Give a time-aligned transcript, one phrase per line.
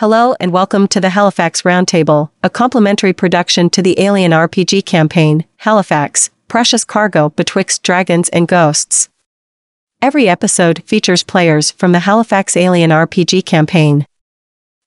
[0.00, 5.44] Hello and welcome to the Halifax Roundtable, a complimentary production to the Alien RPG campaign,
[5.58, 9.10] Halifax, Precious Cargo Betwixt Dragons and Ghosts.
[10.00, 14.06] Every episode features players from the Halifax Alien RPG campaign.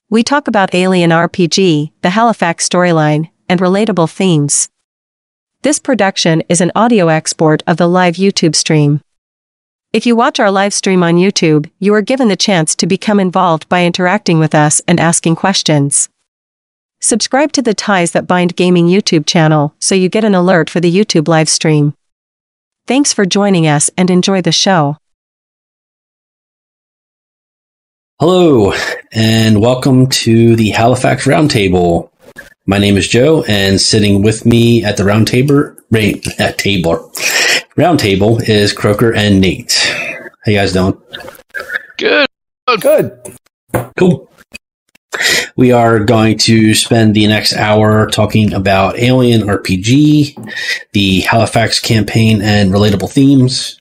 [0.10, 4.70] We talk about Alien RPG, the Halifax storyline, and relatable themes.
[5.62, 9.00] This production is an audio export of the live YouTube stream.
[9.94, 13.20] If you watch our live stream on YouTube, you are given the chance to become
[13.20, 16.10] involved by interacting with us and asking questions.
[17.00, 20.80] Subscribe to the Ties That Bind Gaming YouTube channel so you get an alert for
[20.80, 21.94] the YouTube live stream.
[22.88, 24.98] Thanks for joining us and enjoy the show.
[28.20, 28.74] Hello,
[29.12, 32.10] and welcome to the Halifax Roundtable.
[32.66, 35.76] My name is Joe, and sitting with me at the round table,
[36.40, 37.12] at table,
[37.76, 39.74] round table is Croker and Nate.
[40.46, 40.98] How you guys doing?
[41.98, 42.26] Good.
[42.80, 43.38] Good.
[44.00, 44.30] Cool.
[45.58, 50.54] We are going to spend the next hour talking about Alien RPG,
[50.94, 53.78] the Halifax campaign, and relatable themes.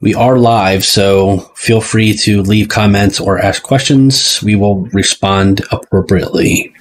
[0.00, 4.42] We are live, so feel free to leave comments or ask questions.
[4.42, 6.74] We will respond appropriately.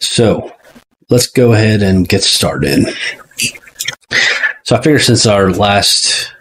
[0.00, 0.52] So
[1.10, 2.86] let's go ahead and get started.
[4.64, 6.32] So I figure since our last,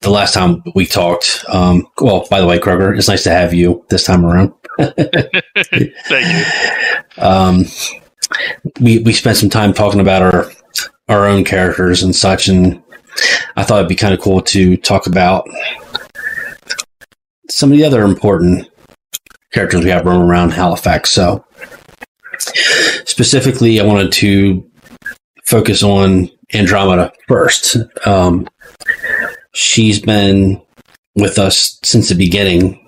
[0.00, 3.54] the last time we talked, um, well, by the way, Kroger, it's nice to have
[3.54, 4.52] you this time around.
[4.78, 7.22] Thank you.
[7.22, 7.64] Um,
[8.80, 10.50] we we spent some time talking about our
[11.08, 12.82] our own characters and such, and
[13.56, 15.46] I thought it'd be kind of cool to talk about
[17.50, 18.68] some of the other important
[19.52, 21.10] characters we have roaming around Halifax.
[21.10, 21.44] So
[23.04, 24.68] specifically, I wanted to
[25.44, 27.76] focus on Andromeda first.
[28.06, 28.48] Um,
[29.54, 30.60] she's been
[31.14, 32.86] with us since the beginning,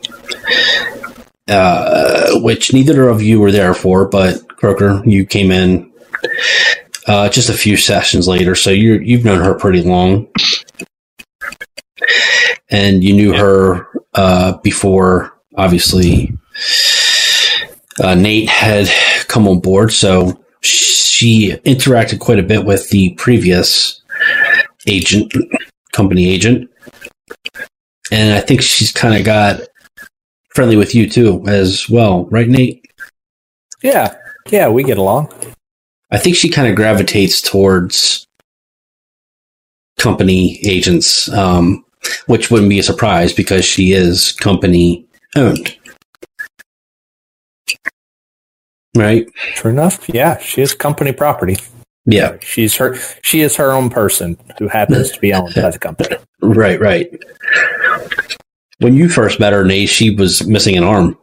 [1.49, 5.93] uh, which neither of you were there for, but Croker, you came in
[7.07, 10.27] uh, just a few sessions later, so you you've known her pretty long,
[12.71, 16.33] and you knew her uh, before, obviously.
[18.01, 18.89] Uh, Nate had
[19.29, 24.01] come on board, so she interacted quite a bit with the previous
[24.87, 25.33] agent,
[25.93, 26.71] company agent,
[28.11, 29.61] and I think she's kind of got
[30.51, 32.85] friendly with you too, as well, right, Nate?
[33.83, 34.17] Yeah.
[34.51, 35.33] Yeah, we get along.
[36.11, 38.27] I think she kind of gravitates towards
[39.99, 41.85] company agents, um,
[42.27, 45.77] which wouldn't be a surprise because she is company owned.
[48.97, 49.27] Right?
[49.55, 50.09] True enough.
[50.09, 51.57] Yeah, she is company property.
[52.07, 52.37] Yeah.
[52.41, 56.17] She's her she is her own person who happens to be owned by the company.
[56.41, 57.11] Right, right.
[58.79, 61.17] When you first met her, Nate, she was missing an arm.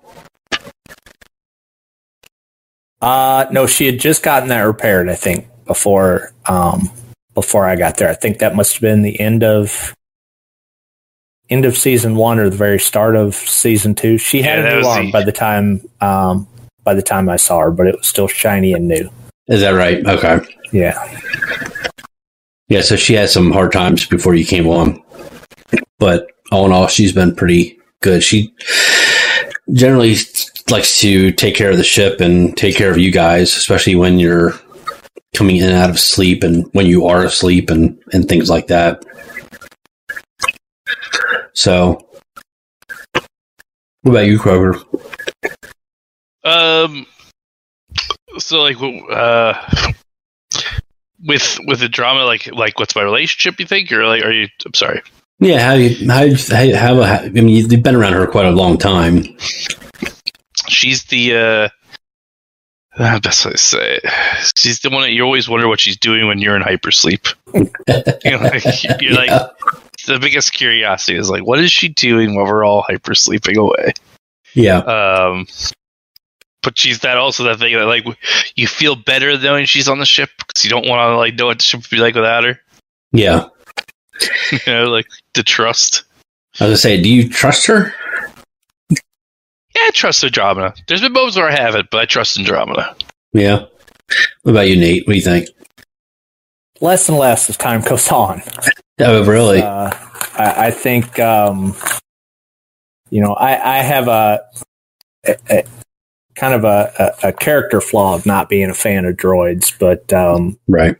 [3.01, 6.89] Uh no, she had just gotten that repaired, I think, before um
[7.33, 8.09] before I got there.
[8.09, 9.95] I think that must have been the end of
[11.49, 14.17] end of season one or the very start of season two.
[14.17, 16.47] She had Yeah, a new arm the- by the time um
[16.83, 19.09] by the time I saw her, but it was still shiny and new.
[19.47, 20.05] Is that right?
[20.05, 20.39] Okay.
[20.71, 21.19] Yeah.
[22.69, 25.01] Yeah, so she had some hard times before you came on.
[25.99, 28.23] But all in all, she's been pretty good.
[28.23, 28.53] She
[29.73, 30.15] generally
[30.69, 34.19] likes to take care of the ship and take care of you guys, especially when
[34.19, 34.53] you're
[35.35, 38.67] coming in and out of sleep and when you are asleep and, and things like
[38.67, 39.03] that.
[41.53, 42.07] So,
[44.03, 44.81] what about you, Kroger?
[46.43, 47.05] Um.
[48.37, 48.77] So like,
[49.11, 49.53] uh,
[51.23, 53.59] with with the drama, like like what's my relationship?
[53.59, 54.47] You think, or like, are you?
[54.65, 55.01] I'm sorry.
[55.39, 56.35] Yeah, how you how you-
[56.75, 59.23] how, how, how I mean you've been around her quite a long time.
[60.69, 61.69] She's the uh,
[62.97, 64.51] uh, best way to say it.
[64.55, 67.33] She's the one that you always wonder what she's doing when you're in hypersleep.
[67.55, 69.29] you know, like, you're like
[70.05, 73.93] the biggest curiosity is like, what is she doing while we're all hypersleeping away?
[74.53, 75.47] Yeah, Um,
[76.63, 78.05] but she's that also that thing that like
[78.55, 81.47] you feel better knowing she's on the ship because you don't want to like know
[81.47, 82.59] what the ship would be like without her.
[83.11, 83.47] yeah.
[84.51, 86.03] you know, like the trust.
[86.59, 87.93] I was gonna say, do you trust her?
[88.89, 90.75] Yeah, I trust Andromeda.
[90.87, 92.95] There's been moments where I haven't, but I trust Andromeda.
[93.33, 93.65] Yeah.
[94.43, 95.07] What about you, Nate?
[95.07, 95.47] What do you think?
[96.81, 98.41] Less and less as time goes on.
[98.99, 99.61] Oh, really?
[99.61, 99.91] Uh,
[100.37, 101.75] I, I think, um,
[103.09, 104.41] you know, I, I have a,
[105.25, 105.63] a, a
[106.35, 106.91] kind of a,
[107.23, 110.95] a, a character flaw of not being a fan of droids, but um, right.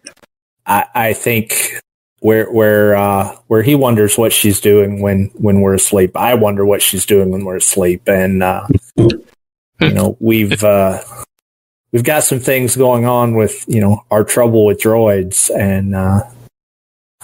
[0.66, 1.82] I, I think
[2.20, 6.66] where where uh, where he wonders what she's doing when when we're asleep, I wonder
[6.66, 8.68] what she's doing when we're asleep, and uh,
[9.82, 11.02] you know, we've uh,
[11.92, 16.22] we've got some things going on with you know our trouble with droids, and uh,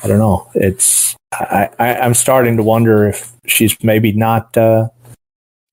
[0.04, 0.50] I don't know.
[0.56, 4.90] It's I, I I'm starting to wonder if she's maybe not uh,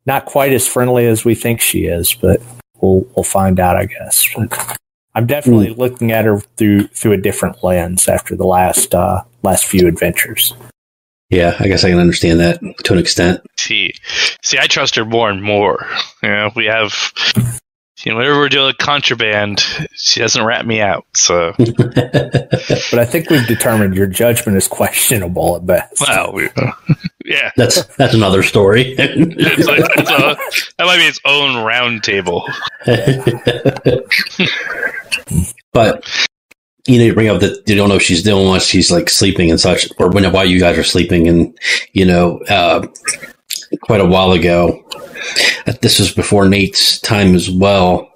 [0.07, 2.41] not quite as friendly as we think she is, but
[2.81, 4.27] we'll we'll find out, I guess.
[4.37, 4.79] But
[5.15, 5.79] I'm definitely mm.
[5.79, 10.55] looking at her through through a different lens after the last uh, last few adventures.
[11.31, 13.41] Yeah, I guess I can understand that to an extent.
[13.59, 13.95] See,
[14.43, 15.89] see, I trust her more and more.
[16.23, 17.13] You know, we have
[18.05, 19.65] you know, whenever we're doing contraband,
[19.95, 21.07] she doesn't rat me out.
[21.15, 26.01] So, but I think we've determined your judgment is questionable at best.
[26.01, 26.49] Well, we,
[27.25, 28.95] yeah, that's that's another story.
[28.99, 30.37] it's like, it's a,
[30.79, 32.47] that might be its own round table.
[35.73, 36.05] but
[36.87, 39.09] you know, you bring up that you don't know if she's doing what she's like
[39.09, 41.59] sleeping and such, or when while you guys are sleeping, and
[41.93, 42.87] you know, uh,
[43.81, 44.81] quite a while ago.
[45.81, 48.11] This was before Nate's time as well.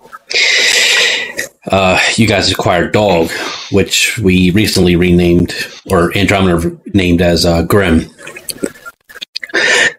[1.70, 3.31] Uh, you guys acquired Dog,
[3.70, 5.54] which we recently renamed,
[5.90, 8.11] or Andromeda named as uh, Grim.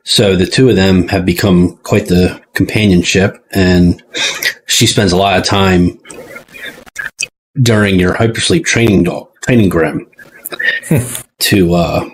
[0.10, 4.02] So the two of them have become quite the companionship, and
[4.66, 6.00] she spends a lot of time
[7.62, 10.10] during your hypersleep training dog training Grim
[11.40, 12.10] to uh,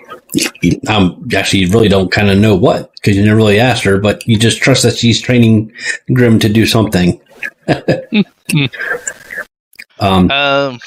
[0.89, 3.97] um, actually, you really don't kind of know what because you never really asked her,
[3.97, 5.71] but you just trust that she's training
[6.13, 7.21] Grim to do something.
[9.99, 10.79] um, um,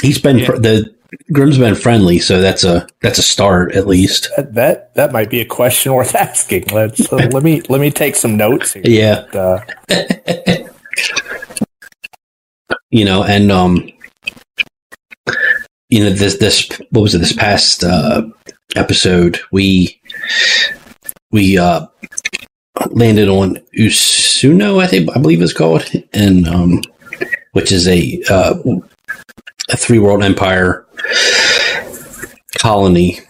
[0.00, 0.52] he's been yeah.
[0.52, 0.95] the
[1.32, 4.28] Grim's been friendly, so that's a that's a start at least.
[4.36, 6.66] That that, that might be a question worth asking.
[6.72, 8.72] Let's uh, let me let me take some notes.
[8.72, 8.82] Here.
[8.84, 9.24] Yeah.
[9.32, 10.68] But, uh,
[12.90, 13.88] you know, and um,
[15.88, 18.22] you know this this what was it this past uh
[18.76, 20.00] episode, we
[21.30, 21.86] we uh,
[22.90, 26.82] landed on Usuno, I think I believe it's called, and um,
[27.52, 28.54] which is a uh,
[29.70, 30.86] a three world empire
[32.58, 33.20] colony.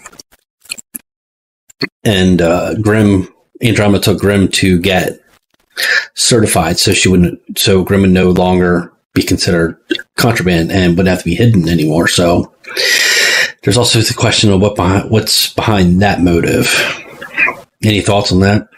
[2.05, 3.29] And uh, Grim
[3.63, 5.21] Andromeda took Grim to get
[6.15, 9.79] certified, so she wouldn't, so Grim would no longer be considered
[10.17, 12.07] contraband and wouldn't have to be hidden anymore.
[12.09, 12.55] So
[13.63, 16.69] there's also the question of what behind, what's behind that motive.
[17.83, 18.69] Any thoughts on that?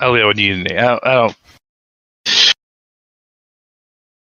[0.00, 0.54] I'll leave with you.
[0.54, 1.06] I don't.
[1.06, 1.36] I don't.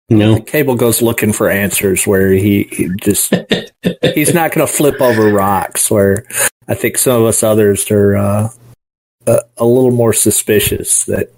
[0.10, 0.40] No.
[0.40, 3.34] Cable goes looking for answers where he, he just
[4.16, 5.92] he's not going to flip over rocks.
[5.92, 6.26] Where
[6.68, 8.50] I think some of us others are uh,
[9.26, 11.32] a, a little more suspicious that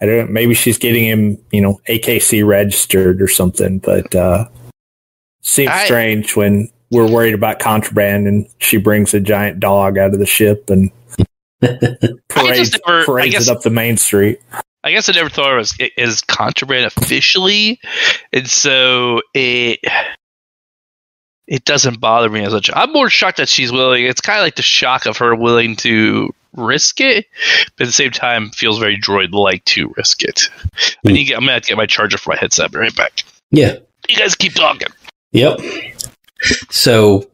[0.00, 4.48] I don't know, maybe she's getting him, you know, AKC registered or something, but uh
[5.40, 10.12] seems I, strange when we're worried about contraband and she brings a giant dog out
[10.12, 10.90] of the ship and
[12.28, 14.40] parades, never, parades guess, it up the main street.
[14.88, 17.78] I guess I never thought it was as contraband officially,
[18.32, 19.80] and so it
[21.46, 22.70] it doesn't bother me as much.
[22.72, 24.04] I'm more shocked that she's willing.
[24.06, 27.26] It's kind of like the shock of her willing to risk it,
[27.76, 30.48] but at the same time feels very droid like to risk it.
[31.02, 31.18] When hmm.
[31.18, 32.74] you get, I'm gonna have to get my charger for my headset.
[32.74, 33.24] I'll right back.
[33.50, 33.76] Yeah,
[34.08, 34.88] you guys keep talking.
[35.32, 35.60] Yep.
[36.70, 37.30] So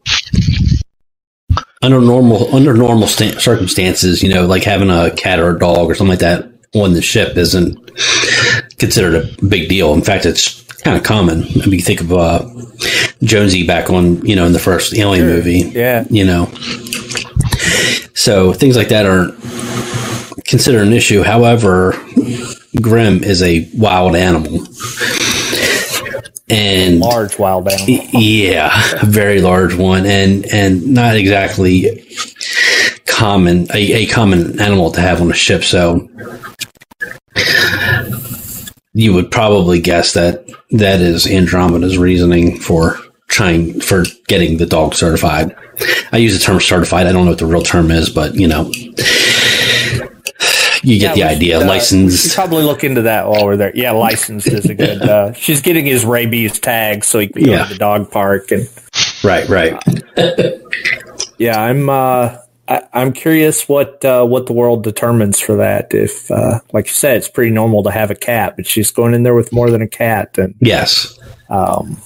[1.81, 5.89] under normal under normal sta- circumstances, you know, like having a cat or a dog
[5.89, 7.77] or something like that on the ship isn't
[8.77, 9.93] considered a big deal.
[9.93, 11.43] In fact, it's kind of common.
[11.43, 12.47] I mean, you think of uh,
[13.23, 15.35] Jonesy back on, you know, in the first Alien sure.
[15.35, 15.59] movie.
[15.73, 16.05] Yeah.
[16.09, 16.45] You know,
[18.13, 19.35] so things like that aren't
[20.45, 21.23] considered an issue.
[21.23, 21.93] However,
[22.81, 24.65] Grim is a wild animal.
[26.47, 28.03] And large wild animal.
[28.13, 28.69] Yeah,
[29.01, 32.05] a very large one and and not exactly
[33.07, 35.63] common a, a common animal to have on a ship.
[35.63, 36.07] So
[38.95, 42.97] you would probably guess that that is Andromeda's reasoning for
[43.27, 45.53] trying for getting the dog certified.
[46.13, 47.05] I use the term certified.
[47.05, 48.71] I don't know what the real term is, but you know,
[50.81, 51.59] you get yeah, the idea.
[51.59, 52.35] Uh, licensed.
[52.35, 53.75] Probably look into that while we're there.
[53.75, 55.01] Yeah, licensed is a good.
[55.05, 57.65] Uh, she's getting his rabies tag so he can go yeah.
[57.65, 58.69] to the dog park and.
[59.25, 59.83] Right, right.
[61.37, 61.89] yeah, I'm.
[61.89, 62.37] Uh,
[62.67, 65.93] I, am curious what uh, what the world determines for that.
[65.93, 69.13] If, uh, like you said, it's pretty normal to have a cat, but she's going
[69.13, 71.19] in there with more than a cat, and yes,
[71.49, 72.01] um,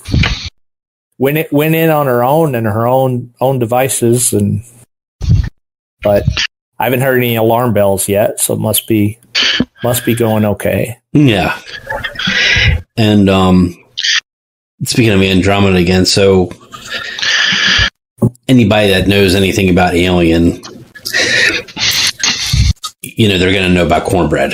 [1.20, 4.64] went it went in on her own and her own own devices and
[6.02, 6.24] but
[6.80, 9.20] I haven't heard any alarm bells yet, so it must be
[9.84, 10.98] must be going okay.
[11.12, 11.60] Yeah.
[12.98, 13.76] And um
[14.86, 16.50] speaking of Andromeda again, so
[18.50, 20.62] anybody that knows anything about Alien
[23.02, 24.54] you know they're going to know about cornbread.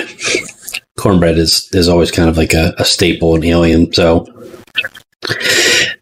[0.98, 4.26] cornbread is is always kind of like a, a staple in Alien, so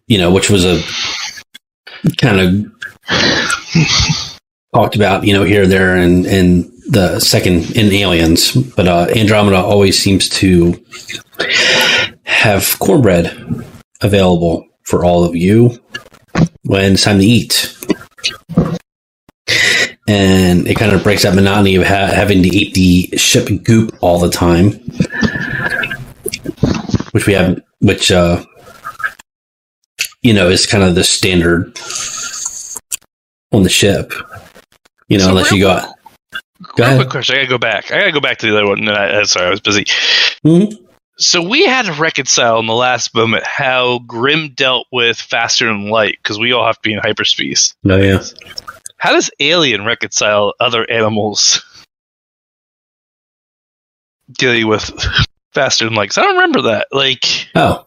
[0.07, 0.81] you know, which was a
[2.17, 2.71] kind of
[4.73, 9.57] talked about, you know, here, there, and and the second in Aliens, but uh, Andromeda
[9.57, 10.83] always seems to
[12.25, 13.35] have cornbread
[14.01, 15.79] available for all of you
[16.63, 17.75] when it's time to eat.
[20.07, 23.95] And it kind of breaks that monotony of ha- having to eat the ship goop
[24.01, 24.71] all the time,
[27.11, 28.43] which we have, which uh,
[30.21, 31.77] you know is kind of the standard
[33.53, 34.11] on the ship.
[35.07, 35.95] You know, So unless you got
[36.75, 36.97] Go Real ahead.
[36.99, 37.35] quick question.
[37.35, 37.91] I gotta go back.
[37.91, 38.83] I gotta go back to the other one.
[38.83, 39.83] No, I- sorry, I was busy.
[40.45, 40.77] Mhm.
[41.17, 45.89] So we had to reconcile in the last moment how Grim dealt with faster than
[45.89, 47.75] light because we all have to be in hyperspace.
[47.87, 48.23] Oh yeah.
[48.97, 51.61] How does Alien reconcile other animals
[54.31, 54.89] dealing with
[55.53, 56.09] faster than light?
[56.09, 56.87] 'Cause I don't remember that.
[56.91, 57.85] Like, Oh,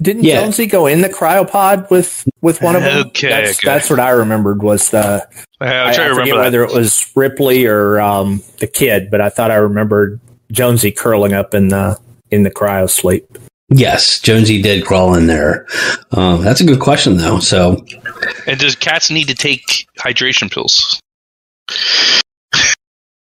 [0.00, 0.42] Didn't Yeah.
[0.42, 3.06] Jonesy go in the cryopod with with one of them?
[3.08, 3.66] Okay, that's, okay.
[3.66, 5.26] that's what I remembered was the
[5.60, 6.42] I'm I, trying I to forget remember that.
[6.42, 11.32] whether it was Ripley or um, the kid, but I thought I remembered Jonesy curling
[11.32, 11.98] up in the
[12.30, 13.38] in the cryo sleep.
[13.70, 15.66] yes, Jonesy did crawl in there.
[16.12, 17.38] Um, that's a good question though.
[17.38, 17.84] So
[18.46, 21.00] And does cats need to take hydration pills?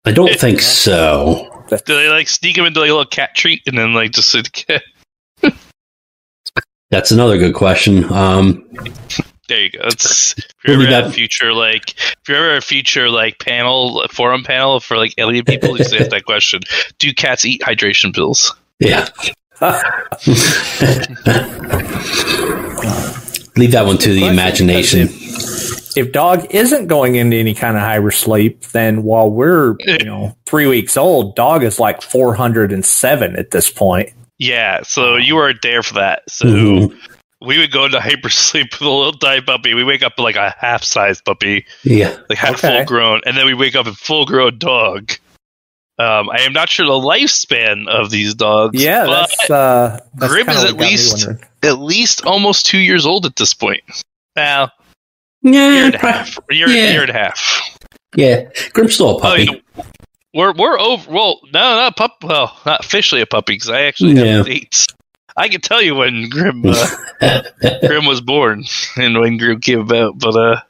[0.04, 1.50] I don't think so.
[1.70, 4.30] Do they like sneak them into like a little cat treat and then like just
[4.30, 4.82] sit the?
[6.90, 8.04] That's another good question.
[8.12, 8.68] Um,
[9.54, 9.78] There you go.
[9.84, 13.08] It's, if you Maybe ever have that- a future like if you're ever a future
[13.08, 16.60] like panel forum panel for like alien people, just ask that question:
[16.98, 18.52] Do cats eat hydration pills?
[18.80, 19.08] yeah.
[23.56, 25.08] Leave that one to the Question, imagination.
[25.96, 30.36] If dog isn't going into any kind of hyper sleep, then while we're you know
[30.46, 34.10] three weeks old, dog is like four hundred and seven at this point.
[34.38, 36.28] Yeah, so you weren't there for that.
[36.28, 36.98] So Mhm.
[37.44, 39.74] We would go into hypersleep with a little tiny puppy.
[39.74, 42.16] We wake up like a half-sized puppy, Yeah.
[42.28, 42.76] like half Okay.
[42.78, 45.12] full grown, and then we wake up a full-grown dog.
[45.98, 48.82] Um, I am not sure the lifespan of these dogs.
[48.82, 51.28] Yeah, but that's uh, that's Grim is at least-
[51.62, 53.82] at least almost two years old at this point.
[54.36, 54.72] Well,
[55.42, 55.70] Yeah.
[55.72, 56.36] year and a half.
[56.50, 56.90] Year, Yeah.
[56.90, 57.70] year and a half.
[58.16, 58.42] Yeah.
[58.72, 59.42] Grim's still a Oh, puppy.
[59.44, 59.84] you know,
[60.34, 61.08] we're we're over.
[61.10, 62.16] Well, no, not pup.
[62.24, 64.38] Well, not officially a puppy because I actually Yeah.
[64.38, 64.86] have dates.
[65.36, 67.42] I can tell you when Grim uh,
[67.80, 68.64] Grim was born
[68.96, 70.60] and when Grim came about, but uh,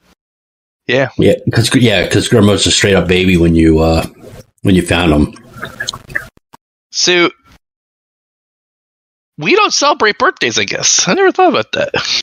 [0.86, 4.06] yeah, yeah, because yeah, because Grim was a straight up baby when you uh
[4.62, 5.34] when you found him.
[6.90, 7.30] so
[9.38, 10.58] we don't celebrate birthdays.
[10.58, 12.22] I guess I never thought about that.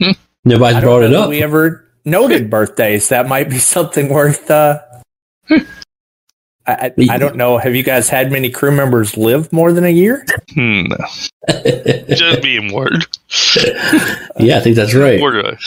[0.44, 1.30] Nobody's I don't brought it up.
[1.30, 3.08] We ever noted birthdays?
[3.08, 4.50] That might be something worth.
[4.50, 4.80] Uh,
[6.66, 7.58] I, I, I don't know.
[7.58, 10.24] Have you guys had many crew members live more than a year?
[10.54, 10.84] Hmm,
[12.08, 13.06] just being word.
[14.38, 15.20] yeah, I think that's right.
[15.20, 15.58] Word.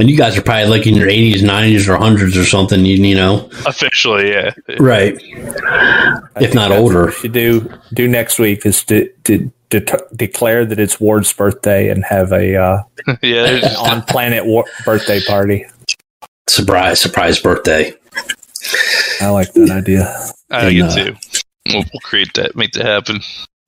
[0.00, 2.84] And you guys are probably like in your 80s, 90s, or 100s or something.
[2.84, 4.52] You, you know, Officially, yeah.
[4.80, 5.14] right?
[5.16, 7.02] I If not older.
[7.04, 10.98] what we should do do next week is to, to, to t- declare that it's
[10.98, 12.82] Ward's birthday and have a uh,
[13.22, 15.64] yeah, on planet War- birthday party.
[16.48, 17.92] Surprise, surprise birthday.
[19.20, 20.14] I like that idea.
[20.50, 21.16] I think And, it too.
[21.66, 23.20] We'll, we'll create that, make that happen.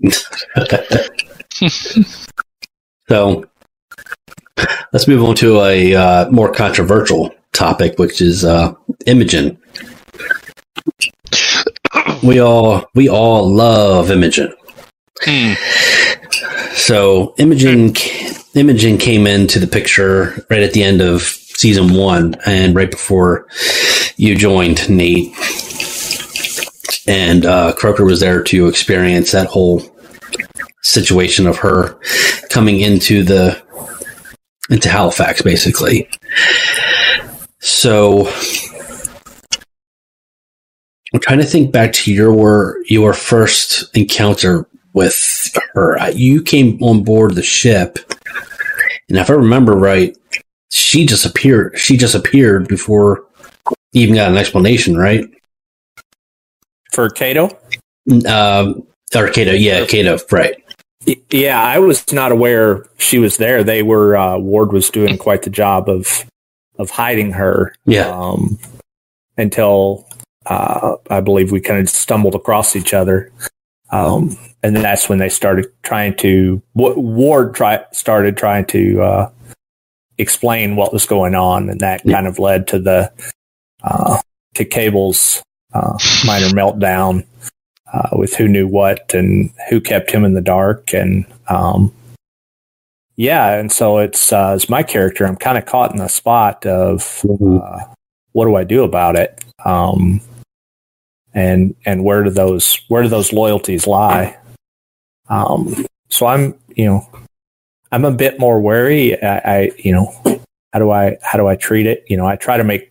[3.09, 3.45] So
[4.93, 8.75] let's move on to a uh, more controversial topic, which is uh,
[9.07, 9.59] Imogen.
[12.25, 14.53] We all we all love Imogen.
[15.23, 15.53] Hmm.
[16.75, 17.95] So Imogen
[18.55, 23.47] Imogen came into the picture right at the end of season one and right before
[24.16, 25.35] you joined Nate.
[27.06, 29.82] And uh, Croker was there to experience that whole
[30.82, 31.99] situation of her
[32.50, 33.62] coming into the
[34.70, 36.08] into Halifax, basically.
[37.61, 38.26] So
[41.14, 45.16] I'm trying to think back to your your first encounter with
[45.75, 46.11] her.
[46.11, 47.99] You came on board the ship,
[49.08, 50.16] and if I remember right,
[50.70, 51.78] she just appeared.
[51.78, 53.25] She just appeared before
[53.97, 55.25] even got an explanation, right?
[56.93, 57.59] For Cato?
[58.29, 60.62] Um, or Kato, yeah, Kato, right?
[61.31, 63.65] Yeah, I was not aware she was there.
[63.65, 66.25] They were uh, Ward was doing quite the job of
[66.79, 68.59] of hiding her Yeah, um,
[69.38, 70.07] until
[70.45, 73.33] uh, I believe we kind of stumbled across each other,
[73.91, 79.00] um, and then that's when they started trying to Wa- Ward try, started trying to
[79.03, 79.31] uh,
[80.19, 82.15] explain what was going on, and that Yeah.
[82.17, 83.12] kind of led to the
[83.83, 84.18] uh,
[84.54, 85.42] to Cable's
[85.75, 87.26] uh, minor meltdown
[87.92, 90.92] uh, with who knew what and who kept him in the dark.
[90.95, 91.92] And um,
[93.16, 96.66] yeah, and so it's uh, as my character, I'm kind of caught in the spot
[96.66, 97.62] of Mhm.
[97.62, 97.87] uh,
[98.33, 99.42] what do I do about it?
[99.64, 100.21] Um,
[101.33, 104.37] and and where do those where do those loyalties lie?
[105.28, 107.09] Um, so I'm you know
[107.92, 109.23] I'm a bit more wary.
[109.23, 110.14] I, I you know
[110.73, 112.04] how do I how do I treat it?
[112.09, 112.90] You know I try to make.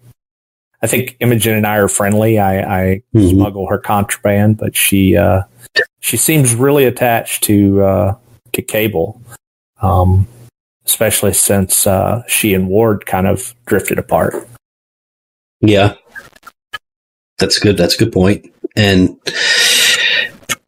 [0.85, 2.37] I think Imogen and I are friendly.
[2.37, 3.31] I, I Mhm.
[3.31, 5.41] smuggle her contraband, but she uh,
[5.99, 8.15] she seems really attached to uh,
[8.53, 9.19] to Cable,
[9.81, 10.27] um,
[10.85, 14.47] especially since uh, she and Ward kind of drifted apart.
[15.59, 15.95] Yeah.
[17.39, 17.77] That's good.
[17.77, 18.45] That's a good point.
[18.75, 19.17] And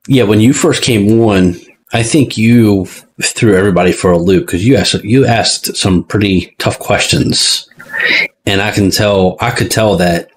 [0.08, 1.58] yeah, when you first came on,
[1.94, 2.88] I think you
[3.22, 7.70] threw everybody for a loop because you asked you asked some pretty tough questions,
[8.48, 10.32] and I can tell I could tell that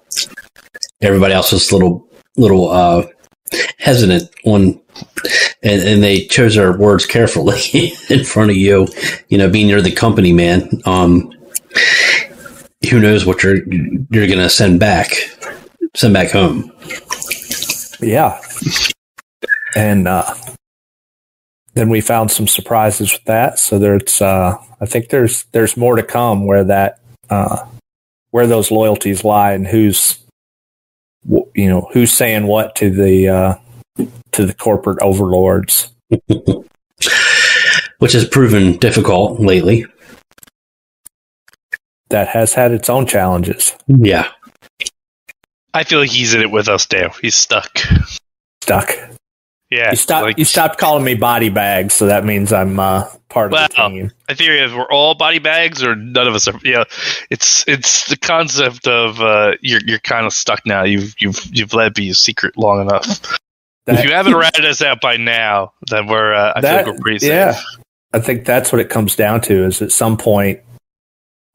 [1.01, 3.07] everybody else was a little little uh,
[3.77, 4.79] hesitant on,
[5.63, 8.87] and and they chose their words carefully in front of you.
[9.29, 10.69] You know, being you're the company man.
[10.85, 11.31] Um,
[12.89, 13.63] who knows what you're
[14.11, 15.13] you're gonna send back
[15.95, 16.71] send back home.
[18.01, 18.41] Yeah.
[19.75, 20.33] And uh,
[21.75, 23.59] then we found some surprises with that.
[23.59, 26.99] So there's, uh, I think there's there's more to come where that
[27.29, 27.65] uh,
[28.31, 30.17] where those loyalties lie and who's
[31.53, 33.55] you know who's saying what to the uh,
[34.31, 35.93] to the corporate overlords.
[37.99, 39.85] Which has proven difficult lately.
[42.09, 43.75] That has had its own challenges.
[43.87, 44.27] Yeah.
[45.73, 47.09] I feel like he's in it with us now.
[47.21, 47.77] He's stuck.
[48.63, 48.91] Stuck.
[49.71, 49.91] Yeah.
[49.91, 50.25] You stopped.
[50.25, 53.75] like- you stopped calling me body bags, so that means I'm uh, part of the
[53.77, 54.11] Well, team.
[54.29, 56.59] I theory is we're all body bags or none of us are.
[56.63, 56.83] Yeah,
[57.29, 60.83] it's it's the concept of uh, you're you're kind of stuck now.
[60.83, 63.21] You've you've you've let be a secret long enough.
[63.85, 66.99] That- if you haven't ratted us out by now, then we're uh, I That- we're
[66.99, 67.29] pretty safe.
[67.29, 67.59] yeah.
[68.13, 70.59] I think that's what it comes down to is at some point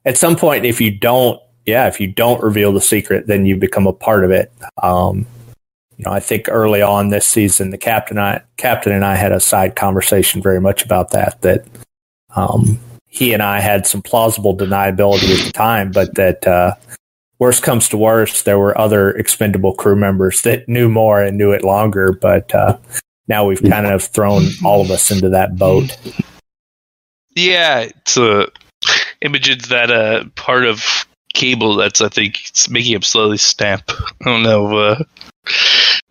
[0.07, 3.57] at some point if you don't yeah, if you don't reveal the secret, then you
[3.57, 4.51] become a part of it.
[4.83, 5.27] Um,
[5.97, 9.33] you know, I think early on this season the captain I captain and I had
[9.33, 11.67] a side conversation very much about that that
[12.35, 16.75] um, he and I had some plausible deniability at the time, but that uh,
[17.39, 21.53] worst comes to worst, there were other expendable crew members that knew more and knew
[21.53, 22.77] it longer, but uh,
[23.27, 25.97] now we've kind of thrown all of us into that boat.
[27.35, 28.47] Yeah, it's uh,
[29.23, 33.83] images that uh part of cable that's I think it's making him slowly snap.
[33.91, 34.77] I don't know.
[34.77, 35.03] Uh,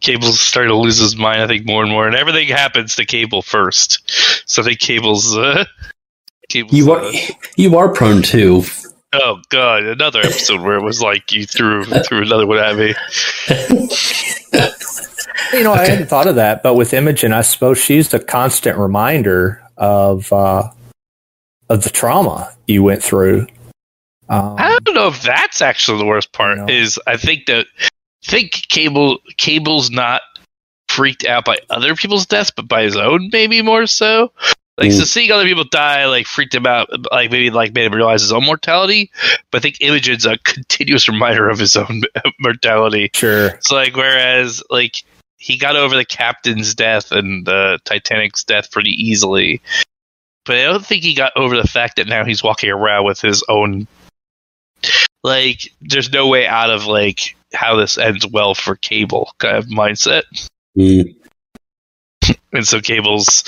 [0.02, 1.42] Cable's starting to lose his mind.
[1.42, 4.02] I think more and more, and everything happens to Cable first.
[4.50, 5.38] So I think Cable's.
[5.38, 5.66] Uh,
[6.50, 7.12] Cable's You are uh,
[7.56, 8.64] you are prone to
[9.22, 12.94] oh god, another episode where it was like you threw threw another one at me.
[15.54, 18.78] You know, I hadn't thought of that, but with Imogen, I suppose she's a constant
[18.78, 20.70] reminder of uh,
[21.70, 23.48] of the trauma you went through.
[24.28, 26.58] Um, I don't know if that's actually the worst part.
[26.58, 26.66] No.
[26.68, 27.88] Is I think that I
[28.26, 30.22] think Cable Cable's not
[30.90, 34.32] freaked out by other people's deaths, but by his own maybe more so.
[34.78, 35.06] Like so, Mm.
[35.06, 38.32] seeing other people die like freaked him out, like maybe like made him realize his
[38.34, 39.10] own mortality.
[39.52, 42.02] But I think Imogen's a continuous reminder of his own
[42.40, 43.10] mortality.
[43.14, 43.48] sure.
[43.48, 45.04] It's like whereas like
[45.38, 49.62] he got over the captain's death and the Titanic's death pretty easily,
[50.46, 53.22] but I don't think he got over the fact that now he's walking around with
[53.22, 53.88] his own.
[55.24, 59.66] Like, there's no way out of like how this ends well for Cable kind of
[59.66, 60.24] mindset,
[60.78, 61.16] Mm,
[62.54, 63.44] and so Cable's.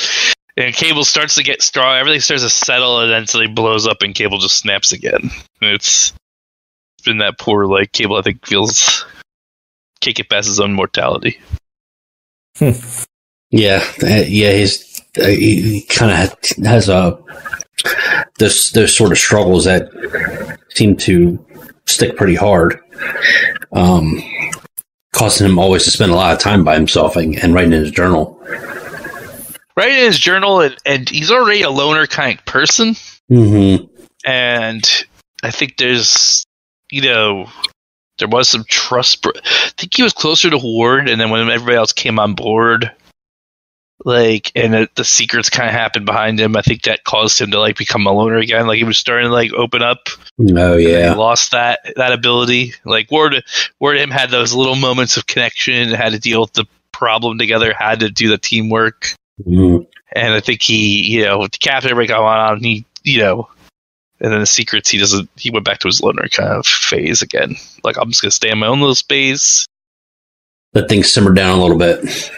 [0.55, 1.97] And Cable starts to get strong.
[1.97, 5.29] Everything starts to settle, and then suddenly blows up, and Cable just snaps again.
[5.61, 6.13] And it's
[7.05, 8.17] been that poor like Cable.
[8.17, 9.05] I think feels
[10.01, 11.39] can't get past his own mortality.
[12.59, 14.51] yeah, uh, yeah.
[14.53, 17.19] He's uh, he, he kind of has a
[18.39, 19.89] those those sort of struggles that
[20.69, 21.43] seem to
[21.87, 22.79] stick pretty hard,
[23.73, 24.21] um,
[25.13, 27.81] causing him always to spend a lot of time by himself and, and writing in
[27.81, 28.39] his journal.
[29.75, 32.95] Writing in his journal, and, and he's already a loner kind of person.
[33.29, 33.85] Mm-hmm.
[34.25, 35.05] and
[35.43, 36.45] I think there's,
[36.91, 37.49] you know,
[38.17, 39.21] there was some trust.
[39.21, 42.33] br- I think he was closer to Ward, and then when everybody else came on
[42.33, 42.91] board,
[44.05, 46.55] like, and it, the secrets kind of happened behind him.
[46.55, 48.67] I think that caused him to like become a loner again.
[48.67, 50.07] Like he was starting to like open up.
[50.39, 51.13] Oh He yeah.
[51.13, 52.73] lost that that ability.
[52.85, 53.43] Like Ward,
[53.79, 55.89] Ward, and him had those little moments of connection.
[55.89, 57.73] Had to deal with the problem together.
[57.73, 61.91] Had to do the teamwork Mm, and I think he, you know, with the captain
[61.91, 63.49] everybody got on, he, you know,
[64.19, 65.29] And then the secrets, he doesn't.
[65.35, 67.55] He went back to his loner kind of phase again.
[67.83, 69.65] Like I'm just gonna stay in my own little space.
[70.73, 72.31] Let things simmer down a little bit.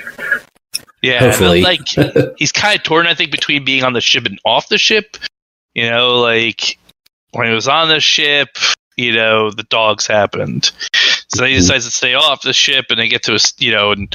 [1.01, 1.61] Yeah, Hopefully.
[1.61, 1.87] like
[2.37, 3.07] he's kind of torn.
[3.07, 5.17] I think between being on the ship and off the ship.
[5.75, 6.77] You know, like
[7.31, 8.49] when he was on the ship,
[8.97, 10.71] you know, the dogs happened.
[11.29, 11.59] So then he Mhm.
[11.59, 14.13] decides to stay off the ship, and they get to a, you know, and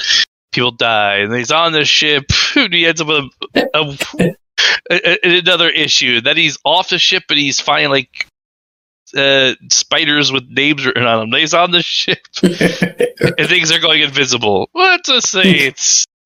[0.52, 1.18] people die.
[1.18, 2.24] And he's on the ship,
[2.56, 4.34] and he ends up with a, a,
[4.90, 6.20] a- another issue.
[6.20, 8.26] Then he's off the ship, and he's finding like
[9.16, 11.30] uh, spiders with names written on them.
[11.30, 14.68] Then he's on the ship, and things are going invisible.
[15.04, 15.72] Just say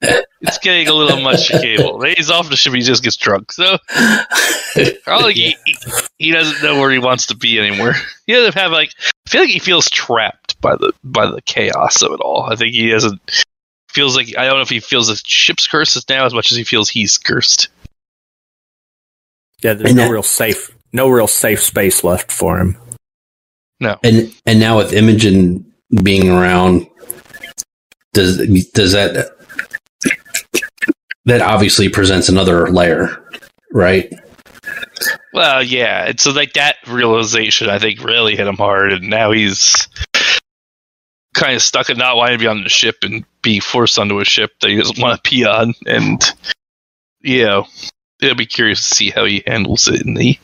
[0.01, 2.01] it's it's getting a little much for cable.
[2.03, 3.51] He's off the ship, he just gets drunk.
[3.53, 5.77] So I don't think he, he,
[6.19, 7.95] he doesn't know where he wants to be anymore.
[8.27, 8.91] He doesn't have like
[9.27, 12.43] I feel like he feels trapped by the by the chaos of it all.
[12.51, 13.21] I think he doesn't
[13.91, 16.59] feels like I don't know if he feels the ship's cursed now as much as
[16.59, 17.69] he feels he's cursed.
[19.63, 22.77] Yeah, there's And no that- real safe, no real safe space left for him.
[23.81, 26.87] No, and and now with Imogen being around,
[28.13, 28.39] does
[28.73, 29.37] does that
[31.29, 33.23] that obviously presents another layer,
[33.73, 34.13] right?
[35.33, 39.33] Well, yeah, and so like that realization I think really hit him hard, and now
[39.33, 39.89] he's
[41.35, 44.19] kind of stuck in not wanting to be on the ship and be forced onto
[44.21, 46.23] a ship that he doesn't want to be on, and
[47.21, 47.67] you know,
[48.23, 50.39] it'll be curious to see how he handles it in the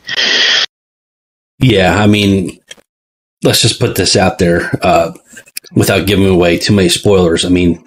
[1.59, 2.59] Yeah, I mean,
[3.43, 5.13] let's just put this out there uh,
[5.73, 7.43] without giving away too many spoilers.
[7.43, 7.83] I mean,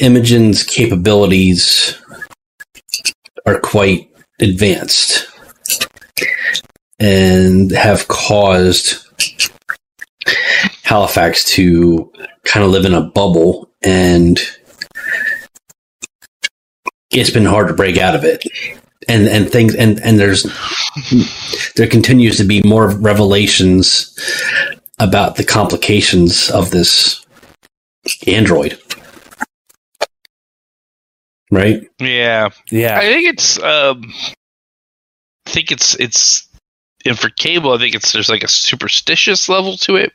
[0.00, 2.00] Imogen's capabilities
[3.46, 5.28] are quite advanced
[6.98, 9.06] and have caused
[10.84, 12.10] Halifax to
[12.44, 14.38] kind of live in a bubble and
[17.10, 18.44] it's been hard to break out of it.
[19.08, 20.46] And and things and and there's
[21.74, 24.16] there continues to be more revelations
[25.00, 27.26] about the complications of this
[28.28, 28.78] android
[31.52, 32.48] right yeah.
[32.70, 34.12] Yeah, I think it's um,
[35.46, 36.48] I think it's it's
[37.04, 40.12] and for cable, I think it's there's like a superstitious level to it.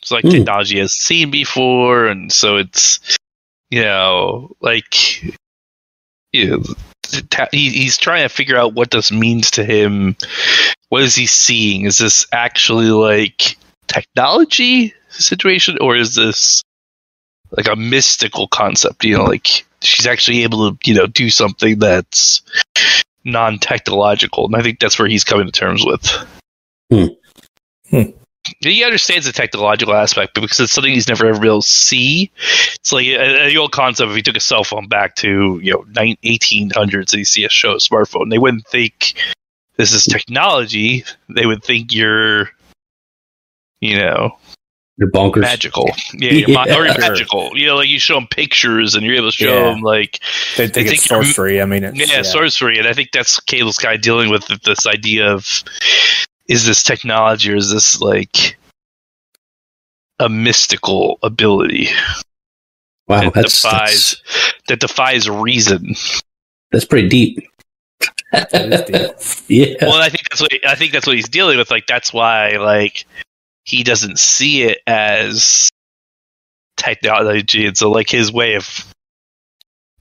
[0.00, 0.30] It's like Hmm.
[0.30, 2.98] technology has seen before, and so it's
[3.70, 5.22] you know like
[6.32, 6.62] you know,
[7.52, 10.16] he, he's trying to figure out what this means to him.
[10.88, 11.82] What is he seeing?
[11.84, 13.56] Is this actually like
[13.86, 16.62] technology situation, or is this
[17.50, 19.04] like a mystical concept?
[19.04, 22.42] You know, like she's actually able to you know do something that's
[23.24, 26.06] non-technological, and I think that's where he's coming to terms with.
[26.90, 27.06] Hmm.
[27.90, 28.10] Hmm.
[28.60, 31.68] He understands the technological aspect, but because it's something he's never ever been able to
[31.68, 32.30] see.
[32.74, 35.84] It's like the old concept: if you took a cell phone back to you know
[35.92, 39.14] 1800s and you see a show a smartphone, they wouldn't think
[39.76, 41.04] this is technology.
[41.28, 42.50] They would think you're,
[43.80, 44.36] you know,
[44.98, 45.88] you're bonkers magical.
[46.14, 47.50] Yeah, you're ma- or you're magical.
[47.56, 49.70] You know, like you show them pictures and you're able to show Yeah.
[49.72, 50.20] them like
[50.56, 51.60] they I think think it's sorcery.
[51.62, 54.86] I mean, it's, yeah, sorcery, and I think that's Cable's kind of dealing with this
[54.86, 55.62] idea of
[56.48, 58.56] is this technology or is this like
[60.20, 61.88] a mystical ability
[63.06, 65.94] wow it that's, defies- that's that defies reason?
[66.72, 67.38] that's pretty deep
[68.32, 68.52] That
[68.90, 71.70] is yeah Well, I think that's what I think that's what he's dealing with.
[71.70, 73.06] Like that's why like
[73.68, 75.68] he doesn't see it as
[76.78, 78.66] technology, and so like his way of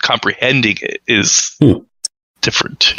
[0.01, 1.79] comprehending it is Hmm.
[2.41, 2.93] different.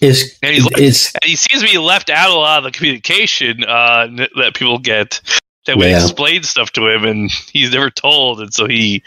[0.00, 3.64] is And is and he seems to be left out a lot of the communication
[3.64, 5.20] uh, n- that people get
[5.66, 6.02] that we Yeah.
[6.02, 9.02] explain stuff to him and he's never told and so he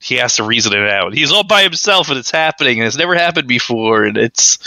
[0.00, 2.96] he has to reason it out he's all by himself and it's happening and it's
[2.96, 4.58] never happened before and it's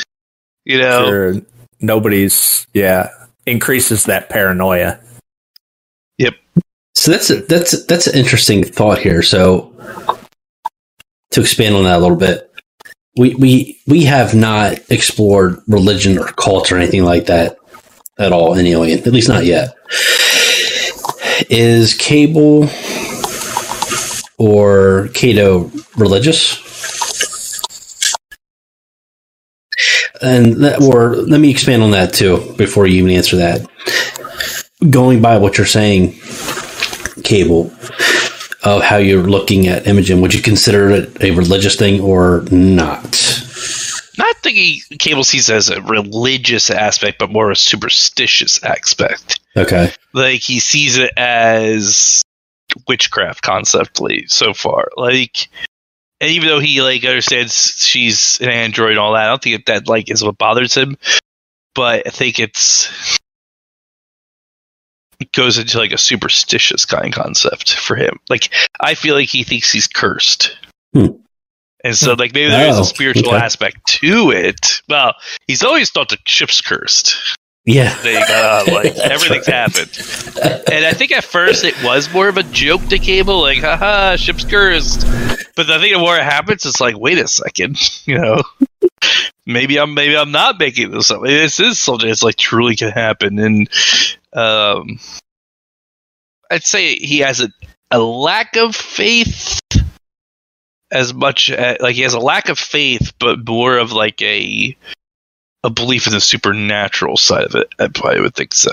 [0.66, 1.36] you know sure
[1.80, 3.10] nobody's yeah
[3.52, 5.00] increases that paranoia.
[6.18, 6.34] Yep.
[6.96, 9.22] So that's a, that's that's an interesting thought here.
[9.22, 9.76] So
[11.32, 12.52] to expand on that a little bit,
[13.18, 17.58] we we we have not explored religion or cult or anything like that
[18.18, 19.76] at all in Alien, at least not yet.
[21.50, 22.70] Is Cable
[24.38, 26.71] or Cato religious?
[30.24, 33.68] And that, or let me expand on that too before you even answer that.
[34.90, 36.14] Going by what you're saying,
[37.24, 37.72] cable
[38.64, 43.04] of how you're looking at Imogen, would you consider it a religious thing or not?
[44.18, 49.92] not thinking cable sees it as a religious aspect but more a superstitious aspect Okay.
[50.14, 52.22] like he sees it as
[52.90, 55.48] witchcraft conceptually so far like
[56.22, 59.66] and even though he like understands she's an android and all that, I don't think
[59.66, 60.96] that like is what bothers him.
[61.74, 63.18] But I think it's
[65.20, 68.20] it goes into like a superstitious kind of concept for him.
[68.30, 70.56] Like I feel like he thinks he's cursed.
[70.94, 71.08] Hmm.
[71.84, 73.44] And so, like, maybe there is Oh, a spiritual okay.
[73.44, 74.84] aspect to it.
[74.88, 75.16] Well,
[75.48, 77.18] he's always thought the ship's cursed.
[77.66, 77.96] Yeah.
[78.04, 79.92] They, uh, like, everything's happened.
[80.72, 84.16] And I think at first it was more of a joke to Cable, like, haha,
[84.16, 85.02] ship's cursed.
[85.56, 88.42] But I think the more it happens, it's like, wait a second, you know,
[89.46, 91.22] maybe I'm maybe I'm not making this up.
[91.24, 93.70] This is something that's like truly can happen, and
[94.34, 95.00] um,
[96.50, 97.50] I'd say he has a
[97.92, 99.60] a lack of faith
[100.92, 104.76] as much as, like he has a lack of faith, but more of like a
[105.64, 107.68] a belief in the supernatural side of it.
[107.80, 108.72] I probably would think so.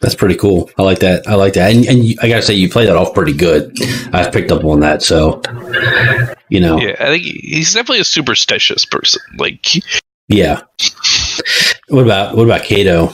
[0.00, 0.70] That's pretty cool.
[0.78, 1.26] I like that.
[1.26, 1.74] I like that.
[1.74, 3.76] And, and you, I gotta say, you played that off pretty good.
[4.12, 5.02] I've picked up on that.
[5.02, 5.40] So,
[6.48, 6.88] you know, yeah.
[6.88, 9.22] Yeah, I think he's definitely a superstitious person.
[9.38, 9.66] Like,
[10.28, 10.62] yeah.
[11.88, 13.08] What about what about Kato?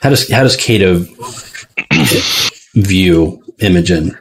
[0.00, 1.04] How does how does Kato
[2.74, 4.18] view Imogen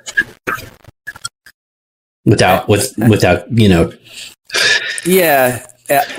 [2.26, 3.92] without with without you know?
[5.06, 5.66] Yeah.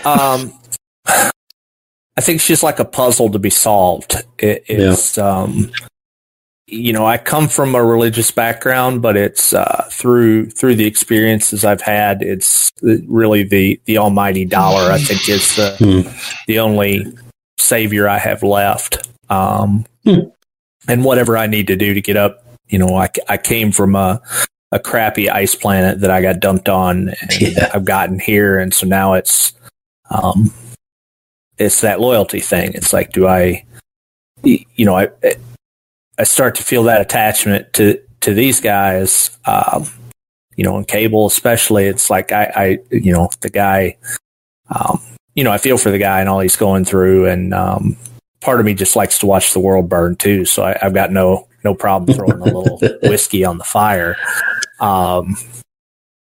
[0.04, 0.52] Um,
[2.16, 4.14] I think she's like a puzzle to be solved.
[4.38, 5.70] It, it's, um,
[6.66, 11.64] you know, I come from a religious background, but it's uh, through through the experiences
[11.64, 12.22] I've had.
[12.22, 14.90] It's really the the almighty dollar.
[14.92, 16.16] I think is the Hmm.
[16.46, 17.04] the only
[17.58, 19.08] savior I have left.
[19.28, 20.28] Um, Hmm.
[20.88, 23.94] and whatever I need to do to get up, you know, I, I came from
[23.96, 24.20] a
[24.74, 27.70] a crappy ice planet that I got dumped on, and Yeah.
[27.72, 29.52] I've gotten here, and so now it's
[30.10, 30.52] um,
[31.56, 32.72] it's that loyalty thing.
[32.74, 33.64] It's like, do I,
[34.42, 35.08] you know, I
[36.18, 39.38] I start to feel that attachment to to these guys.
[39.44, 39.86] Um,
[40.56, 43.96] you know, in cable especially, it's like I, I you know, the guy,
[44.70, 45.00] um,
[45.34, 47.96] you know, I feel for the guy and all he's going through, and um,
[48.40, 50.44] part of me just likes to watch the world burn too.
[50.44, 54.16] So I, I've got no no problem throwing a little whiskey on the fire.
[54.80, 55.36] Um,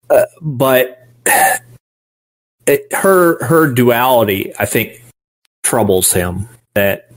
[0.09, 1.07] uh, but
[2.65, 5.03] it, her her duality, I think,
[5.63, 6.47] troubles him.
[6.73, 7.09] That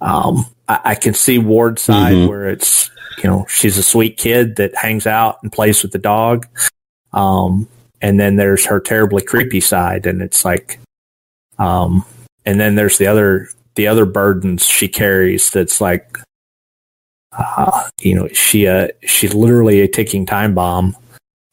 [0.00, 2.28] um, I, I can see Ward's side Mhm.
[2.28, 5.98] where it's you know she's a sweet kid that hangs out and plays with the
[5.98, 6.46] dog,
[7.12, 7.68] um,
[8.00, 10.78] and then there's her terribly creepy side, and it's like,
[11.58, 12.04] um,
[12.44, 15.50] and then there's the other the other burdens she carries.
[15.50, 16.18] That's like,
[17.38, 20.96] uh, you know, she uh, she's literally a ticking time bomb.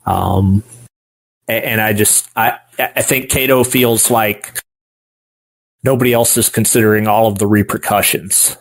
[0.06, 0.63] Um,
[1.48, 4.60] a- and I just I I think Cato feels like
[5.84, 8.58] nobody else is considering all of the repercussions.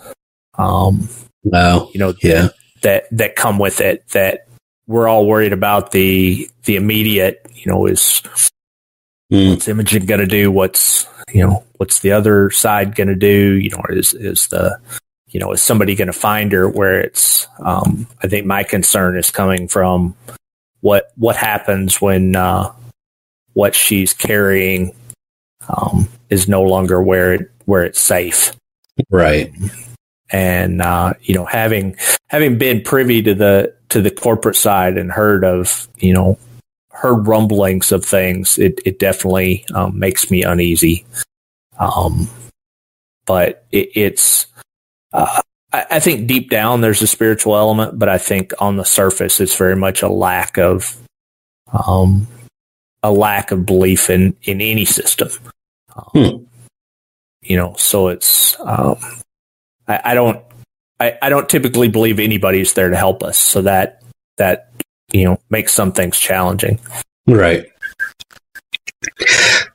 [0.58, 1.08] Um,
[1.42, 1.88] Wow.
[1.94, 2.48] you know Yeah.
[2.82, 4.06] that that come with it.
[4.08, 4.46] That
[4.86, 7.46] we're all worried about the the immediate.
[7.54, 8.22] You know, is
[9.32, 9.50] Mm.
[9.50, 10.50] what's Imogen going to do?
[10.50, 13.52] What's you know what's the other side going to do?
[13.54, 14.78] You know, is is the
[15.30, 16.68] you know is somebody going to find her?
[16.68, 20.14] Where it's um, I think my concern is coming from
[20.80, 22.72] what what happens when uh,
[23.52, 24.94] what she's carrying
[25.68, 28.52] um, is no longer where it, where it's safe
[29.10, 29.52] Right.
[30.30, 31.96] and uh, you know having
[32.28, 36.38] having been privy to the to the corporate side and heard of you know
[36.90, 41.04] heard rumblings of things it, it definitely um, makes me uneasy
[41.78, 42.28] um,
[43.26, 44.46] but it, it's
[45.12, 45.40] uh,
[45.72, 49.40] I, I think deep down there's a spiritual element but I think on the surface
[49.40, 50.96] it's very much a lack of
[51.86, 52.26] um,
[53.02, 55.30] a lack of belief in in any system
[55.96, 56.44] um, Hmm.
[57.42, 58.96] you know so it's um,
[59.88, 60.44] I, I don't
[61.00, 63.38] I, I don't typically believe anybody's there to help us.
[63.38, 64.02] So that
[64.36, 64.70] that
[65.12, 66.78] you know makes some things challenging.
[67.26, 67.66] Right.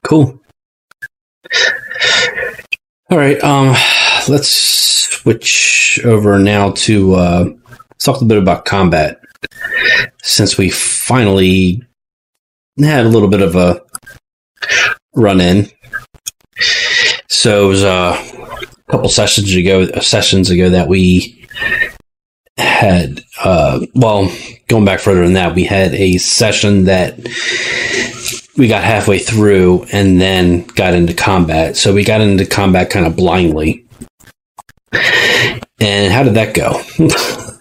[0.04, 0.40] Cool.
[3.10, 3.44] All right.
[3.44, 3.76] Um,
[4.30, 7.46] let's switch over now to uh,
[8.00, 9.20] talk a little bit about combat.
[10.24, 11.84] Since we finally
[12.80, 13.82] had a little bit of a
[15.16, 15.70] run in,
[17.28, 19.84] so it was uh, a couple sessions ago.
[19.84, 21.48] uh, Sessions ago that we
[22.58, 23.22] had.
[23.44, 24.32] Uh, well,
[24.68, 27.20] going back further than that, we had a session that
[28.58, 31.76] we got halfway through and then got into combat.
[31.76, 33.85] So we got into combat kind of blindly.
[35.80, 36.82] And how did that go?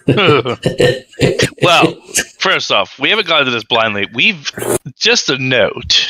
[1.61, 1.93] well,
[2.39, 4.07] first off, we haven't gone into this blindly.
[4.13, 4.51] We've
[4.97, 6.07] just a note.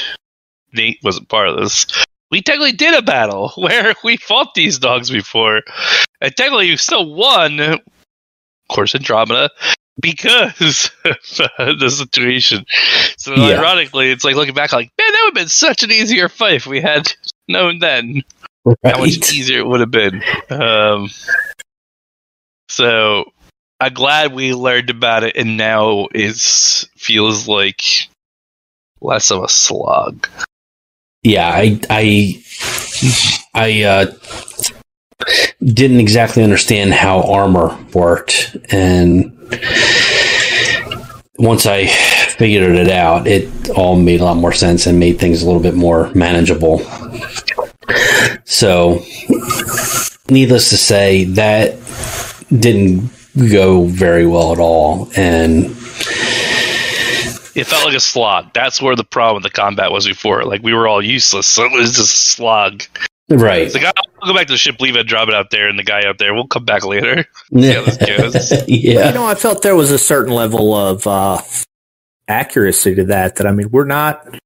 [0.74, 1.86] Nate wasn't part of this.
[2.32, 5.62] We technically did a battle where we fought these dogs before,
[6.22, 7.60] and technically we still won.
[7.60, 7.80] Of
[8.70, 9.50] course, Andromeda,
[10.02, 12.66] because of the situation.
[13.18, 13.60] So Yeah.
[13.60, 16.56] ironically, it's like looking back, like man, that would have been such an easier fight
[16.56, 17.14] if we had
[17.48, 18.24] known then
[18.84, 20.23] how much easier it would have been.
[20.49, 21.10] Um,
[22.69, 23.25] so
[23.80, 26.36] I'm glad we learned about it, and now it
[26.95, 27.82] feels like
[29.01, 30.28] less of a slog.
[31.23, 32.43] Yeah, I I
[33.54, 34.13] I uh,
[35.63, 39.32] didn't exactly understand how armor worked, and
[41.38, 45.41] once I figured it out, it all made a lot more sense and made things
[45.41, 46.82] a little bit more manageable.
[48.45, 49.04] So,
[50.30, 51.78] needless to say, that
[52.50, 53.10] didn't
[53.50, 55.65] go very well at all, and
[57.56, 58.54] It felt like a slog.
[58.54, 60.43] That's where the problem with the combat was before.
[60.45, 62.84] Like we were all useless, so it was just a slog.
[63.30, 65.67] right, It's like, I'll go back to the ship, leave it, drop it out there,
[65.67, 66.34] and the guy out there.
[66.34, 67.15] We'll come back later.
[67.17, 68.52] how this goes.
[68.67, 71.41] yeah, You know, I felt there was a certain level of uh,
[72.28, 73.38] accuracy to that.
[73.38, 74.39] That I mean, we're not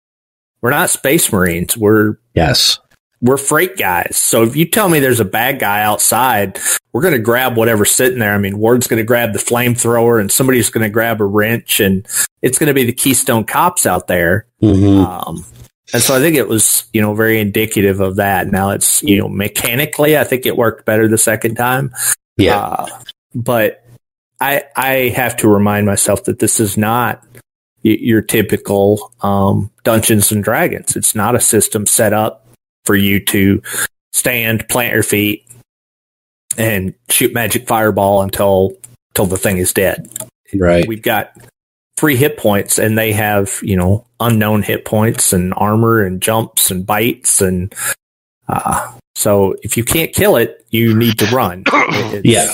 [0.62, 1.76] we're not space marines.
[1.78, 2.80] We're yes,
[3.22, 4.16] we're freight guys.
[4.18, 6.58] So if you tell me there's a bad guy outside,
[6.94, 8.34] we're going to grab whatever's sitting there.
[8.34, 11.80] I mean, Ward's going to grab the flamethrower, and somebody's going to grab a wrench,
[11.80, 12.08] and
[12.42, 14.46] it's going to be the Keystone Cops out there.
[14.62, 15.46] hmm Um,
[15.92, 18.48] and so I think it was, you know, very indicative of that.
[18.48, 21.92] Now it's, you know, mechanically, I think it worked better the second time.
[22.38, 22.88] yeah, Uh,
[23.34, 23.84] but
[24.40, 27.24] I I have to remind myself that this is not
[27.84, 30.96] y- your typical um, Dungeons and Dragons.
[30.96, 32.46] It's not a system set up
[32.86, 33.62] for you to
[34.14, 35.46] stand, plant your feet,
[36.58, 38.72] and shoot magic fireball until
[39.12, 40.10] until the thing is dead.
[40.56, 40.88] right.
[40.88, 41.32] We've got
[41.98, 46.72] three hit points, and they have you know unknown hit points and armor and jumps
[46.72, 47.74] and bites and.
[48.48, 51.64] Uh, so if you can't kill it, you need to run.
[51.74, 52.52] It's- Yeah.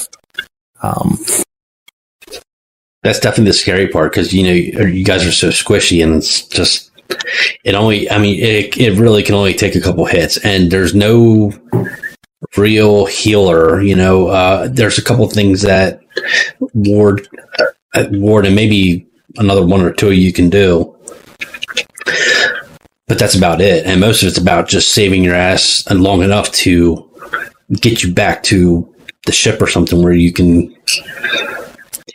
[0.81, 1.17] Um,
[3.03, 4.51] That's definitely the scary part because you know
[4.85, 6.91] you guys are so squishy and it's just
[7.63, 8.09] it only.
[8.09, 11.51] I mean, it it really can only take a couple hits, and there's no
[12.57, 13.81] real healer.
[13.81, 16.01] You know, uh, there's a couple things that
[16.73, 17.27] Ward,
[17.93, 20.95] uh, Ward, and maybe another one or two you can do,
[23.07, 23.85] but that's about it.
[23.85, 27.09] And most of it's about just saving your ass and long enough to
[27.73, 28.93] get you back to
[29.25, 30.75] the ship or something where you can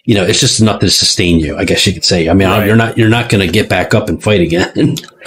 [0.05, 1.57] you know, it's just enough to sustain you.
[1.57, 2.29] I guess you could say.
[2.29, 2.67] I mean, Right.
[2.67, 4.97] you're not you're not going to get back up and fight again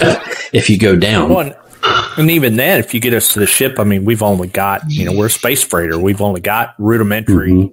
[0.52, 1.30] if you go down.
[1.30, 1.54] Well, and,
[2.18, 4.82] and even then, if you get us to the ship, I mean, we've only got,
[4.90, 5.98] you know, we're a space freighter.
[5.98, 7.72] We've only got rudimentary, Mhm.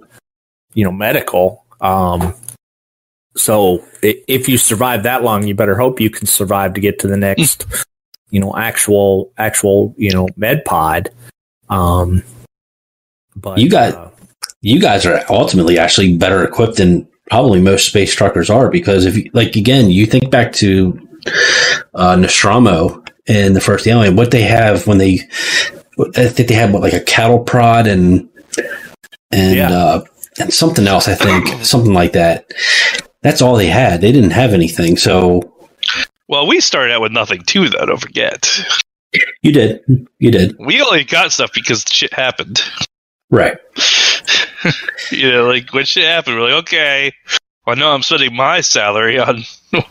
[0.74, 1.64] you know, medical.
[1.80, 2.34] Um,
[3.36, 7.08] so if you survive that long, you better hope you can survive to get to
[7.08, 7.66] the next,
[8.30, 11.10] you know, actual, actual, you know, med pod.
[11.70, 12.22] Um,
[13.34, 14.08] but You got- uh,
[14.62, 19.16] You guys are ultimately actually better equipped than probably most space truckers are because if
[19.16, 20.98] you, like again, you think back to
[21.94, 25.20] uh, Nostromo in the first Alien, what they have when they,
[26.16, 28.28] I think they had what like a cattle prod and
[29.30, 29.70] and Yeah.
[29.70, 30.04] uh,
[30.38, 31.08] and something else.
[31.08, 32.50] I think something like that.
[33.22, 34.00] That's all they had.
[34.00, 34.96] They didn't have anything.
[34.96, 35.54] So
[36.28, 37.84] Well, we started out with nothing too, though.
[37.86, 38.48] Don't forget,
[39.42, 39.80] you did.
[40.18, 40.56] You did.
[40.58, 42.62] we only got stuff because shit happened.
[43.30, 43.56] Right.
[45.12, 47.12] you know, like when shit happened, we're like, okay,
[47.66, 49.42] well, I know I'm spending my salary on.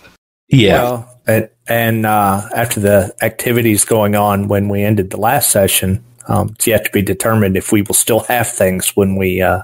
[0.52, 0.84] Yeah.
[0.84, 6.04] Well, and, and uh, after the activities going on when we ended the last session,
[6.28, 9.62] um, it's yet to be determined if we will still have things when we uh,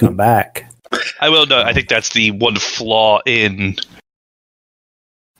[0.00, 0.68] come back.
[1.20, 1.62] I will know.
[1.62, 3.76] I think that's the one flaw in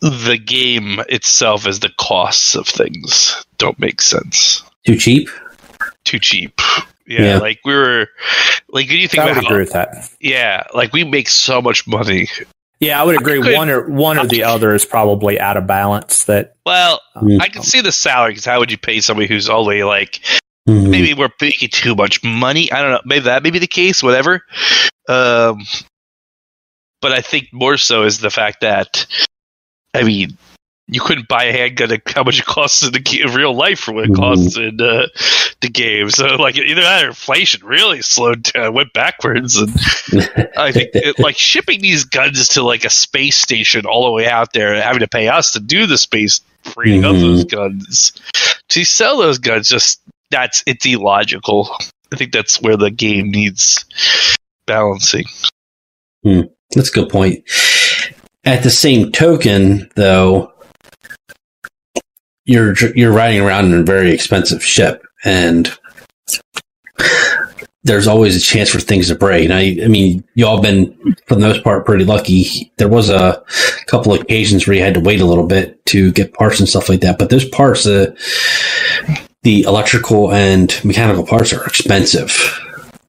[0.01, 4.63] the game itself is the costs of things don't make sense.
[4.87, 5.29] Too cheap.
[6.05, 6.61] Too cheap.
[7.09, 7.39] Yeah, Yeah.
[7.39, 8.09] like we were
[8.69, 10.11] like when you think I would about agree with that.
[10.21, 12.29] yeah, like we make so much money.
[12.81, 13.41] Yeah, I would agree.
[13.43, 16.25] Could- one or one or the other is probably out of balance.
[16.25, 17.41] That Well, Mm.
[17.41, 20.21] I can see the salary because how would you pay somebody who's only like
[20.69, 20.91] Mhm.
[20.91, 22.71] maybe we're making too much money.
[22.71, 23.01] I don't know.
[23.05, 24.03] Maybe that may be the case.
[24.03, 24.43] Whatever.
[25.09, 25.65] Um,
[27.01, 29.07] but I think more so is the fact that
[29.95, 30.37] I mean
[30.89, 33.93] you couldn't buy a handgun at how much it costs in the real life for
[33.93, 34.81] what it costs mm-hmm.
[34.81, 35.07] in uh,
[35.61, 36.11] the game.
[36.11, 39.71] So like either that or inflation really slowed down, went backwards, and
[40.57, 44.27] I think it, like shipping these guns to like a space station all the way
[44.27, 47.57] out there and having to pay us to do the space freighting of those mm-hmm.
[47.57, 48.13] guns
[48.69, 51.71] to sell those guns just that's it's illogical.
[52.13, 53.85] I think that's where the game needs
[54.67, 55.25] balancing.
[56.23, 56.43] Hmm.
[56.75, 57.49] That's a good point.
[58.45, 60.53] At the same token, though,
[62.49, 65.71] you're you're riding around in a very expensive ship, and
[67.85, 69.45] there's always a chance for things to break.
[69.45, 72.73] And I, I mean, y'all been for the most part pretty lucky.
[72.77, 73.43] There was a
[73.87, 76.69] couple of occasions where you had to wait a little bit to get parts and
[76.69, 77.19] stuff like that.
[77.19, 78.15] But those parts, uh,
[79.43, 82.59] the electrical and mechanical parts are expensive.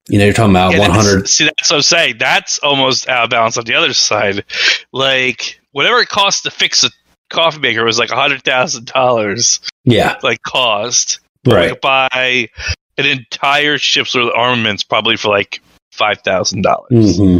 [0.07, 1.27] You know, you're talking about Yeah, one that's- hundred.
[1.29, 2.15] See, that's what I'm saying.
[2.19, 4.43] That's almost out of balance on the other side.
[4.93, 6.89] Like whatever it costs to fix a
[7.29, 11.19] coffee maker was like a hundred thousand dollars, Yeah, like cost.
[11.45, 11.71] right.
[11.71, 12.49] Like buy
[12.97, 15.61] an entire ship's worth of armaments probably for like
[15.91, 17.17] five thousand dollars.
[17.17, 17.39] hmm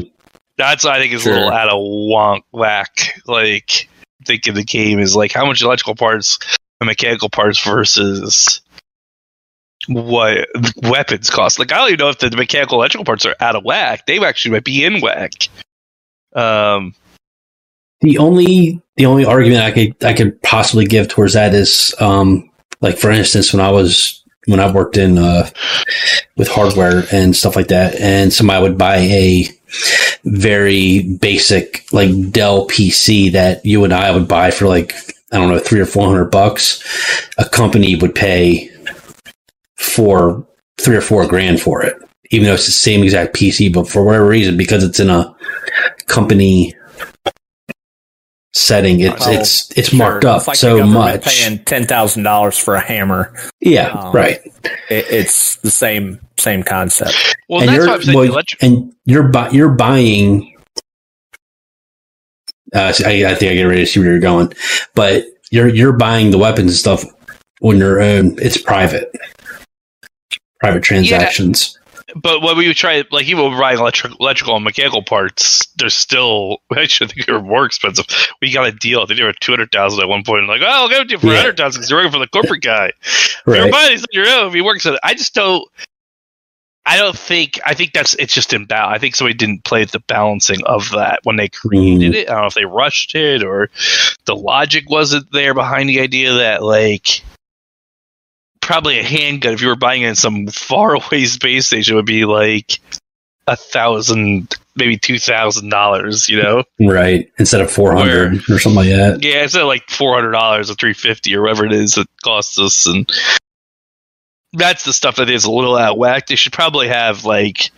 [0.58, 1.34] That's I think is Sure.
[1.34, 3.20] a little out of wonk whack.
[3.26, 3.90] Like
[4.26, 6.40] thinking the game is like how much electrical parts
[6.82, 8.62] and mechanical parts versus
[9.88, 10.48] what
[10.84, 11.58] weapons cost.
[11.60, 14.06] Like I don't even know if the mechanical electrical parts are out of whack.
[14.06, 15.32] They actually might be in whack.
[16.36, 16.94] Um,
[18.02, 22.52] The only the only argument I could I could possibly give towards that is um
[22.82, 25.50] like for instance when I was when I worked in uh
[26.36, 29.46] with hardware and stuff like that and somebody would buy a
[30.26, 34.94] very basic like Dell PC that you and I would buy for like
[35.32, 36.84] I don't know three or four hundred bucks
[37.38, 38.70] a company would pay
[39.78, 40.46] for
[40.78, 41.96] three or four grand for it
[42.32, 45.34] even though it's the same exact PC but for whatever reason because it's in a
[46.08, 46.76] company
[48.54, 52.24] setting it's Oh, it's it's marked up It's like so government much Paying ten thousand
[52.24, 53.34] dollars for a hammer.
[53.62, 54.40] yeah um, right
[54.90, 57.14] It, it's the same same concept.
[57.48, 58.64] well, and that's you're why I'm saying well, electric.
[58.64, 60.56] and you're bu- you're buying
[62.74, 64.52] uh, see, I, I think I get ready to see where you're going
[64.96, 67.04] but you're you're buying the weapons and stuff
[67.62, 69.12] on your own it's private
[70.60, 71.79] private transactions
[72.16, 76.58] But when we try, like even when buying electric, electrical and mechanical parts, they're still.
[76.76, 78.06] Actually, I think they're more expensive.
[78.42, 79.06] We got a deal.
[79.06, 80.48] They were two hundred thousand at one point.
[80.48, 81.38] Like, oh, I'll give it to you for Yeah.
[81.38, 82.92] hundred thousand because you're working for the corporate guy.
[83.46, 84.48] Right buying these on your own.
[84.50, 85.68] If he works at it, I just don't.
[86.86, 87.60] I don't think.
[87.66, 88.96] I think that's it's just in balance.
[88.96, 92.16] I think somebody didn't play the balancing of that when they created Mhm.
[92.16, 92.30] it.
[92.30, 93.70] I don't know if they rushed it or
[94.26, 97.22] the logic wasn't there behind the idea that like
[98.70, 99.54] probably a handgun.
[99.54, 102.80] If you were buying it in some faraway space station it would be like
[103.48, 106.64] a thousand maybe two thousand dollars you know?
[106.80, 107.32] Right.
[107.40, 109.24] Instead of 400 or something like that.
[109.24, 112.08] Yeah instead of like four hundred dollars or three fifty or whatever it is it
[112.24, 113.12] costs us and
[114.54, 116.28] that's the stuff that is a little out of whack.
[116.28, 117.72] They should probably have like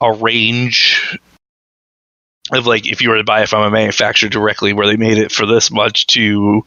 [0.00, 1.16] a range
[2.50, 5.18] of like if you were to buy it from a manufacturer directly where they made
[5.18, 6.64] it for this much to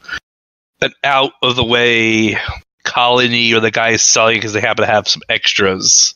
[0.80, 2.38] an out of the way
[2.84, 6.15] colony or the guys selling because they happen to have some extras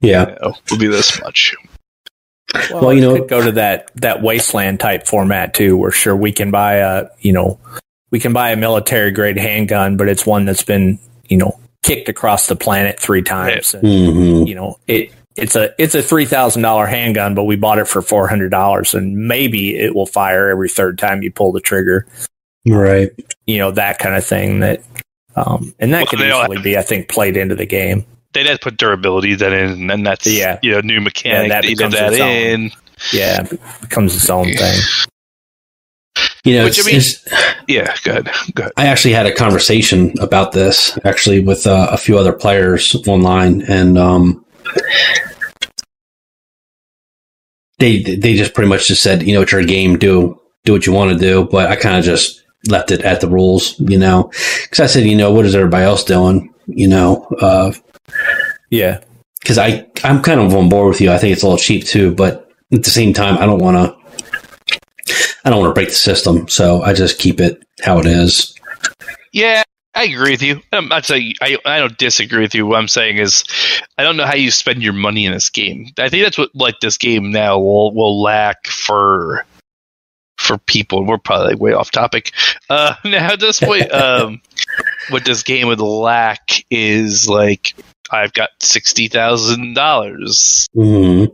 [0.00, 1.54] yeah you know, would be this much
[2.70, 6.32] Well, you know- could go to that that wasteland type format too, where sure we
[6.32, 7.58] can buy a you know
[8.10, 12.08] we can buy a military grade handgun, but it's one that's been you know kicked
[12.08, 13.74] across the planet three times.
[13.74, 15.12] And, hmm You know it.
[15.34, 18.50] It's a it's a three thousand dollar handgun, but we bought it for four hundred
[18.50, 22.06] dollars, and maybe it will fire every third time you pull the trigger.
[22.66, 23.10] right
[23.46, 24.60] You know that kind of thing.
[24.60, 24.82] That
[25.36, 28.04] um, and that Well, could they all- easily be, I think, played into the game.
[28.34, 30.58] they'd have to put durability then in and that's Yeah.
[30.62, 32.30] you know new mechanic Yeah, that that becomes that its own.
[32.30, 32.70] in
[33.12, 34.80] Yeah, it becomes its own thing.
[36.44, 40.14] you know Which, I it's, mean- it's- yeah good good I actually had a conversation
[40.20, 44.44] about this actually with uh, a few other players online, and um,
[47.78, 50.86] they they just pretty much just said, you know, it's your game, do do what
[50.86, 51.44] you want to do.
[51.44, 54.30] But I kind of just left it at the rules, you know,
[54.62, 57.72] because I said, you know, what is everybody else doing, you know, Uh,
[58.70, 59.00] Yeah,
[59.40, 61.10] because I I'm kind of on board with you.
[61.12, 63.76] I think it's a little cheap too, but at the same time, I don't want
[63.76, 64.02] to.
[65.44, 68.54] I don't want to break the system, so I just keep it how it is.
[69.32, 70.60] yeah I agree with you.
[70.72, 72.66] I'm not saying I, I don't disagree with you.
[72.66, 73.44] What I'm saying is,
[73.98, 75.88] I don't know how you spend your money in this game.
[75.98, 79.44] I think that's what like this game now will will lack for
[80.42, 81.06] for people.
[81.06, 82.32] We're probably way off topic.
[82.68, 84.40] Uh, now at this point, um,
[85.10, 87.74] what this game would lack is like
[88.10, 90.66] I've got sixty thousand dollars.
[90.74, 91.24] hmm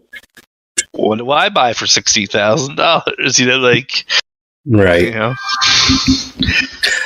[0.92, 3.38] What do I buy for sixty thousand dollars?
[3.38, 4.04] You know, like
[4.70, 5.04] Right.
[5.04, 5.34] you know,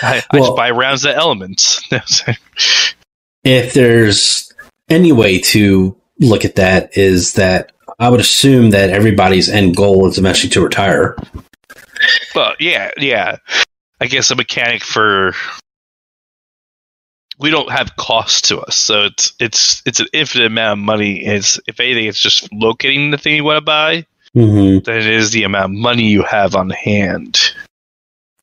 [0.02, 1.80] I, I just buy rounds of elements.
[3.44, 4.52] if there's
[4.88, 10.08] any way to look at that is that I would assume that everybody's end goal
[10.08, 11.16] is eventually to retire.
[12.34, 13.36] Well, yeah, yeah.
[14.00, 15.34] I guess a mechanic for
[17.38, 21.24] we don't have cost to us, so it's it's it's an infinite amount of money.
[21.24, 25.06] It's if anything, it's just locating the thing you want to buy hmm than it
[25.06, 27.38] is the amount of money you have on hand.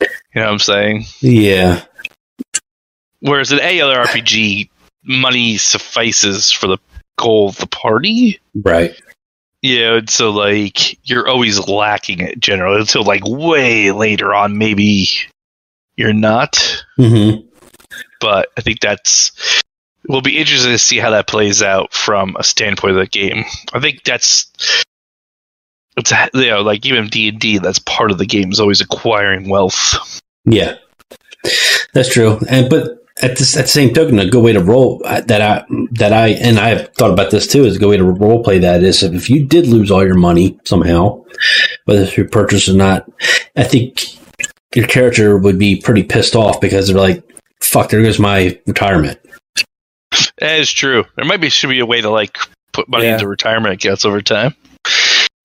[0.01, 1.05] You know what I'm saying?
[1.21, 1.83] Yeah.
[3.21, 4.69] Whereas in any other RPG,
[5.03, 6.77] money suffices for the
[7.17, 8.39] goal of the party.
[8.55, 8.99] Right.
[9.61, 14.57] Yeah, and so like you're always lacking it generally until like way later on.
[14.57, 15.07] Maybe
[15.97, 17.45] you're not, Mm-hmm.
[18.21, 19.31] but I think that's
[20.07, 23.43] will be interesting to see how that plays out from a standpoint of the game.
[23.73, 24.49] I think that's
[25.97, 28.81] it's you know like even D and D that's part of the game is always
[28.81, 30.21] acquiring wealth.
[30.45, 30.75] Yeah,
[31.93, 32.39] that's true.
[32.49, 35.41] And but at this at the same token, a good way to roll uh, that
[35.41, 38.03] I that I and I have thought about this too is a good way to
[38.03, 41.23] role play that is if you did lose all your money somehow,
[41.85, 43.09] whether through purchase or not,
[43.55, 44.03] I think
[44.75, 47.23] your character would be pretty pissed off because they're like,
[47.61, 49.19] "Fuck, there goes my retirement."
[50.39, 51.03] That is true.
[51.15, 52.37] There might be should be a way to like
[52.71, 53.13] put money Yeah.
[53.13, 54.55] into retirement accounts over time.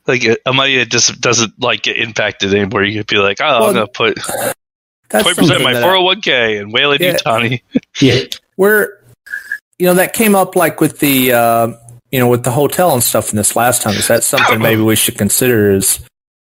[0.06, 2.84] Like a, a money that just doesn't like get impacted anymore.
[2.84, 4.18] You could be like, oh, Well, I'm gonna put
[5.22, 7.14] twenty percent of my four hundred one k and Weyland Yeah.
[7.16, 7.62] Utani.
[8.00, 8.20] Yeah,
[8.56, 8.98] we're
[9.78, 11.72] you know that came up like with the uh,
[12.10, 14.82] you know with the hotel and stuff in this last time is that something maybe
[14.82, 16.00] we should consider is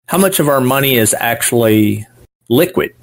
[0.07, 2.05] how much of our money is actually
[2.49, 2.93] liquid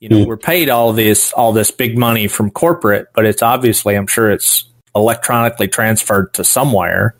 [0.00, 0.28] you know Hmm.
[0.28, 4.30] we're paid all this all this big money from corporate but it's obviously i'm sure
[4.30, 4.64] it's
[4.96, 7.14] electronically transferred to somewhere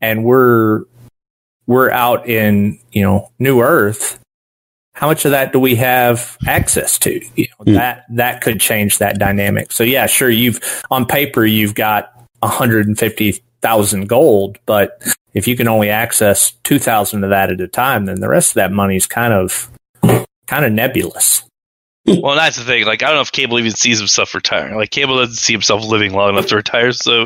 [0.00, 0.84] and we're
[1.66, 4.17] we're out in you know new earth
[4.98, 7.20] how much of that do we have access to?
[7.36, 7.74] You know Hmm.
[7.74, 9.70] that that could change that dynamic.
[9.72, 15.02] So yeah sure you've on paper you've got 150,000 gold but
[15.34, 18.54] if you can only access 2,000 of that at a time then the rest of
[18.54, 19.70] that money's kind of
[20.46, 21.42] kind of nebulous
[22.22, 22.84] Well, that's the thing.
[22.84, 24.76] Like, I don't know if Cable even sees himself retiring.
[24.76, 26.92] Like, Cable doesn't see himself living long enough to retire.
[26.92, 27.24] So,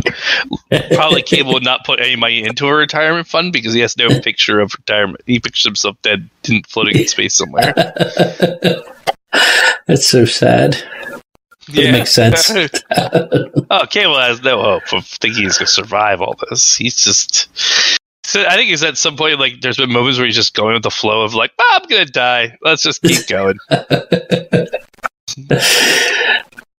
[0.92, 4.08] probably Cable would not put any money into a retirement fund because he has no
[4.20, 5.22] picture of retirement.
[5.26, 6.28] He pictures himself dead,
[6.68, 7.72] floating in space somewhere.
[9.86, 10.76] that's so sad.
[11.68, 12.50] It makes sense.
[13.70, 16.76] oh, Cable has no hope of thinking he's going to survive all this.
[16.76, 17.48] He's just.
[18.32, 20.72] So I think he's at some point like there's been moments where he's just going
[20.72, 22.56] with the flow of like, oh, I'm gonna die.
[22.62, 23.58] Let's just keep going.
[23.70, 23.84] oh,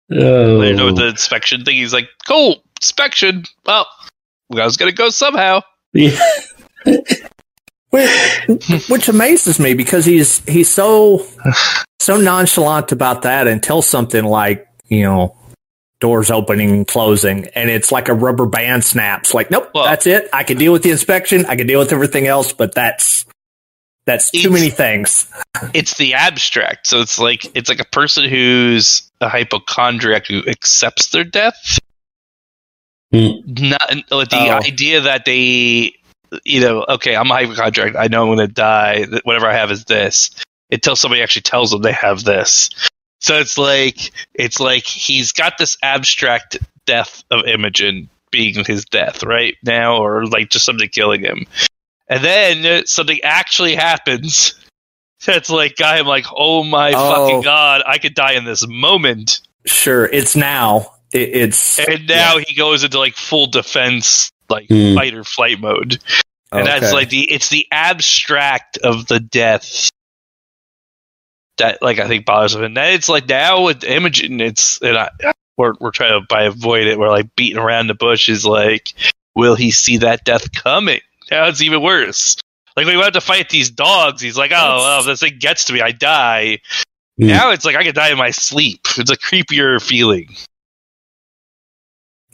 [0.10, 3.43] You know, with the inspection thing, he's like, cool, inspection.
[3.68, 3.86] Well,
[4.51, 5.62] I was gonna go somehow.
[5.93, 6.20] yeah.
[7.91, 11.24] which, which amazes me because he's he's so
[11.99, 15.38] so nonchalant about that until something like you know
[16.04, 20.06] doors opening and closing and it's like a rubber band snaps like nope Well- that's
[20.06, 23.26] it i can deal with the inspection i can deal with everything else but that's
[24.06, 25.32] that's too many things
[25.74, 26.88] it's the abstract.
[26.88, 31.80] So it's like it's like a person who's a hypochondriac who accepts their death.
[33.14, 33.30] Hmm.
[33.45, 34.58] Not with the Oh.
[34.58, 35.93] idea that they,
[36.43, 37.95] you know, okay, I'm a hypochondriac.
[37.95, 39.06] I know I'm going to die.
[39.24, 40.32] Whatever I have is this.
[40.70, 42.72] Until somebody actually tells them they have this.
[43.24, 49.24] So it's like it's like he's got this abstract death of Imogen being his death
[49.24, 51.45] right now, or like just something killing him,
[52.09, 54.55] and then something actually happens.
[55.26, 57.09] That's like guy, I'm like, oh my Oh.
[57.15, 62.39] fucking god, I could die in this moment, sure it's now it, it's and now
[62.39, 64.95] he goes into like full defense, like Hmm.
[64.95, 65.97] fight or flight mode,
[66.51, 69.89] and that's like the it's the abstract of the death
[71.58, 72.64] that like I think bothers him.
[72.64, 75.10] And then it's like now with Imogen, it's and I,
[75.58, 76.97] we're we're trying to by avoid it.
[76.97, 78.30] We're like beating around the bush.
[78.30, 78.93] Is like,
[79.36, 81.01] will he see that death coming?
[81.32, 82.38] Now it's even worse.
[82.76, 84.22] Like we went to fight these dogs.
[84.22, 86.60] He's like, oh well, if this thing gets to me, I die.
[87.20, 87.28] Hmm.
[87.28, 88.82] Now it's like I could die in my sleep.
[88.97, 90.36] It's a creepier feeling.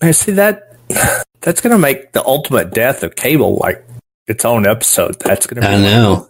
[0.01, 0.77] I see that
[1.41, 3.85] that's gonna make the ultimate death of cable like
[4.27, 6.29] its own episode that's gonna be I know.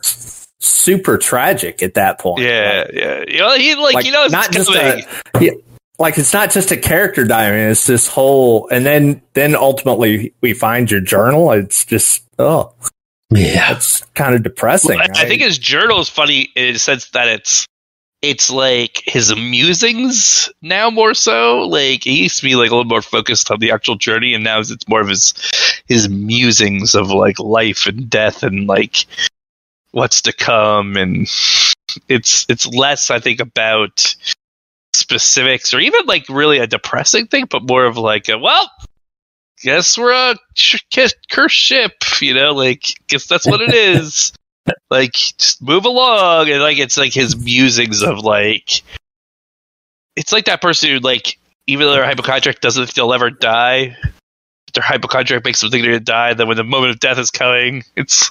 [0.60, 3.24] Super tragic at that point Yeah, yeah.
[3.28, 5.04] You know, he like, Like, you know, it's not just coming.
[5.36, 5.52] a- yeah,
[6.00, 10.54] like it's not just a character dying it's this whole and then then ultimately we
[10.54, 12.74] find your journal it's just oh
[13.32, 13.76] Yeah.
[13.76, 17.10] it's kind of depressing Well, I, I think his journal is funny in the sense
[17.12, 17.66] that it's
[18.22, 21.60] it's like his musings now more so.
[21.60, 24.44] Like he used to be like a little more focused on the actual journey, and
[24.44, 25.34] now it's more of his
[25.88, 29.06] his musings of like life and death and like
[29.92, 31.28] what's to come, and
[32.08, 34.16] it's it's less I think about
[34.94, 38.70] specifics or even like really a depressing thing, but more of like a, well.
[39.62, 40.38] Guess we're a
[40.90, 41.18] cursed
[41.50, 42.54] ship, you know.
[42.54, 44.32] Like, guess that's what it is
[44.90, 48.84] like just move along and like it's like his musings of like
[50.16, 53.96] it's like that person who like even though their hypochondriac doesn't think they'll ever die
[54.80, 57.32] their hypochondriac makes them think they're gonna die then when the moment of death is
[57.32, 58.30] coming it's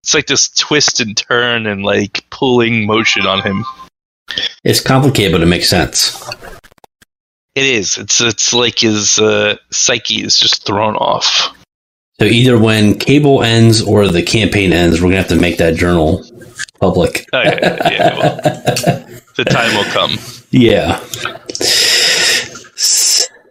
[0.00, 3.64] it's like this twist and turn and like pulling motion on him
[4.64, 6.14] It's complicated, but it makes sense.
[7.54, 11.54] it is it's it's like his uh, psyche is just thrown off
[12.20, 15.74] So either when cable ends or the campaign ends, we're gonna have to make that
[15.76, 16.24] journal
[16.80, 17.26] public.
[17.32, 18.36] Okay, yeah, well,
[19.36, 20.18] the time will come.
[20.50, 20.98] Yeah.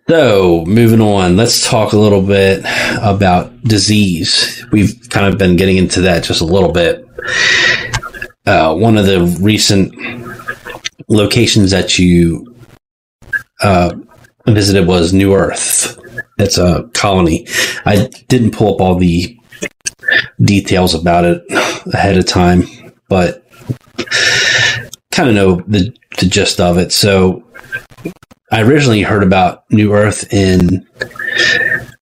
[0.09, 2.59] So, moving on, let's talk a little bit
[3.01, 4.65] about disease.
[4.71, 7.05] We've kind of been getting into that just a little bit.
[8.45, 9.93] Uh, one of the recent
[11.09, 12.55] locations that you
[13.61, 13.93] uh,
[14.47, 15.99] visited was New Earth.
[16.39, 17.45] It's a colony.
[17.85, 19.37] I didn't pull up all the
[20.41, 21.43] details about it
[21.93, 22.63] ahead of time,
[23.09, 23.45] but
[25.11, 26.93] kind of know the, the gist of it.
[26.93, 27.43] So,
[28.51, 30.87] I originally heard about New Earth in.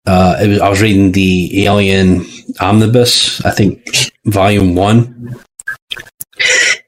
[0.06, 2.26] Uh, was, I was reading the Alien
[2.60, 5.36] Omnibus, I think, Volume One,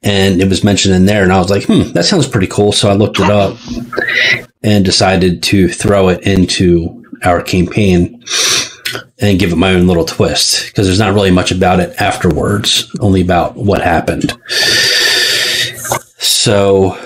[0.04, 2.74] and it was mentioned in there, and I was like, "Hmm, that sounds pretty cool."
[2.74, 3.58] So I looked it up
[4.64, 8.22] and decided to throw it into our campaign
[9.20, 12.92] and give it my own little twist because there's not really much about it afterwards,
[13.00, 14.38] only about what happened.
[16.18, 16.98] So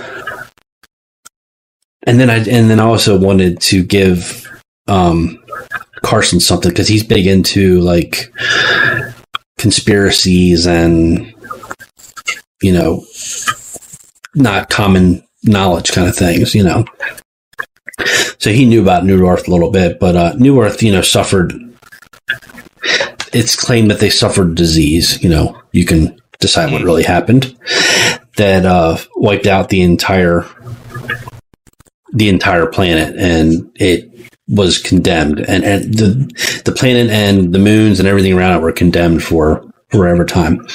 [2.06, 4.48] and then I and then I also wanted to give
[4.88, 5.44] um,
[6.02, 8.34] Carson something because he's big into like
[9.58, 11.34] conspiracies and
[12.62, 13.04] you know
[14.36, 16.86] not common knowledge kind of things, you know.
[18.38, 21.02] So he knew about New Earth a little bit, but uh, New Earth, you know,
[21.02, 21.54] suffered.
[23.34, 25.22] It's claimed that they suffered disease.
[25.22, 27.58] You know, you can decide what really happened
[28.38, 30.46] that uh, wiped out the entire
[32.14, 34.10] the entire planet and it
[34.48, 38.72] was condemned and, and the the planet and the moons and everything around it were
[38.72, 40.66] condemned for forever time.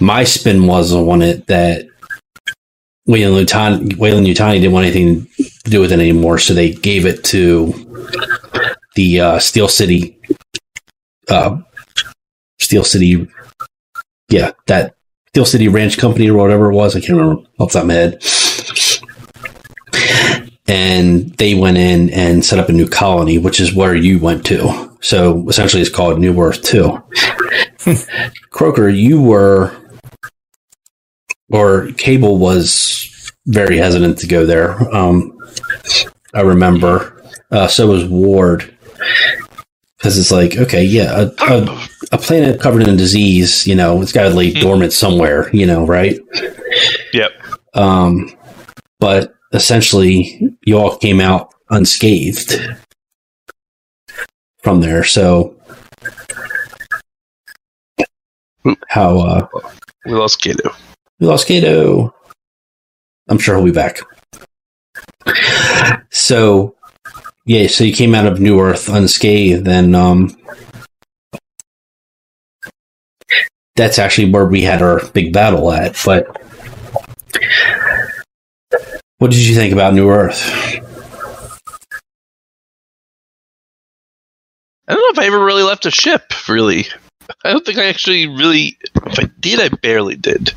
[0.00, 1.86] My spin was on it that
[3.06, 5.26] Weyland Yutani, Weyland Yutani didn't want anything
[5.64, 7.72] to do with it anymore, so they gave it to
[8.96, 10.18] the uh, Steel City,
[11.28, 11.58] uh,
[12.58, 13.28] Steel City,
[14.28, 14.96] yeah, that
[15.28, 16.96] Steel City Ranch Company or whatever it was.
[16.96, 18.22] I can't remember off the top of my head
[20.68, 24.44] and they went in and set up a new colony, which is where you went
[24.46, 24.96] to.
[25.00, 27.02] So essentially, it's called New Earth Two.
[28.50, 29.76] Croker, you were,
[31.50, 34.72] or Cable was very hesitant to go there.
[34.94, 35.38] Um,
[36.34, 37.12] I remember.
[37.50, 38.76] Uh, so was Ward,
[39.96, 44.12] because it's like, okay, yeah, a, a, a, planet covered in disease, you know, it's
[44.12, 44.58] got to lay hmm.
[44.58, 46.18] dormant somewhere, you know, right?
[47.12, 47.30] Yep.
[47.74, 48.36] Um,
[48.98, 52.54] but essentially you all came out unscathed
[54.62, 55.04] from there.
[55.04, 55.56] So
[58.88, 59.48] how uh
[60.04, 60.72] we lost Kato.
[61.20, 62.14] We lost Kato.
[63.28, 64.00] I'm sure he'll be back.
[66.10, 66.74] So
[67.44, 70.36] yeah, so you came out of New Earth unscathed and um
[73.76, 76.42] that's actually where we had our big battle at, but
[79.18, 80.42] what did you think about New Earth?
[84.88, 86.86] I don't know if I ever really left a ship, really.
[87.44, 88.78] I don't think I actually really.
[89.06, 90.52] If I did, I barely did.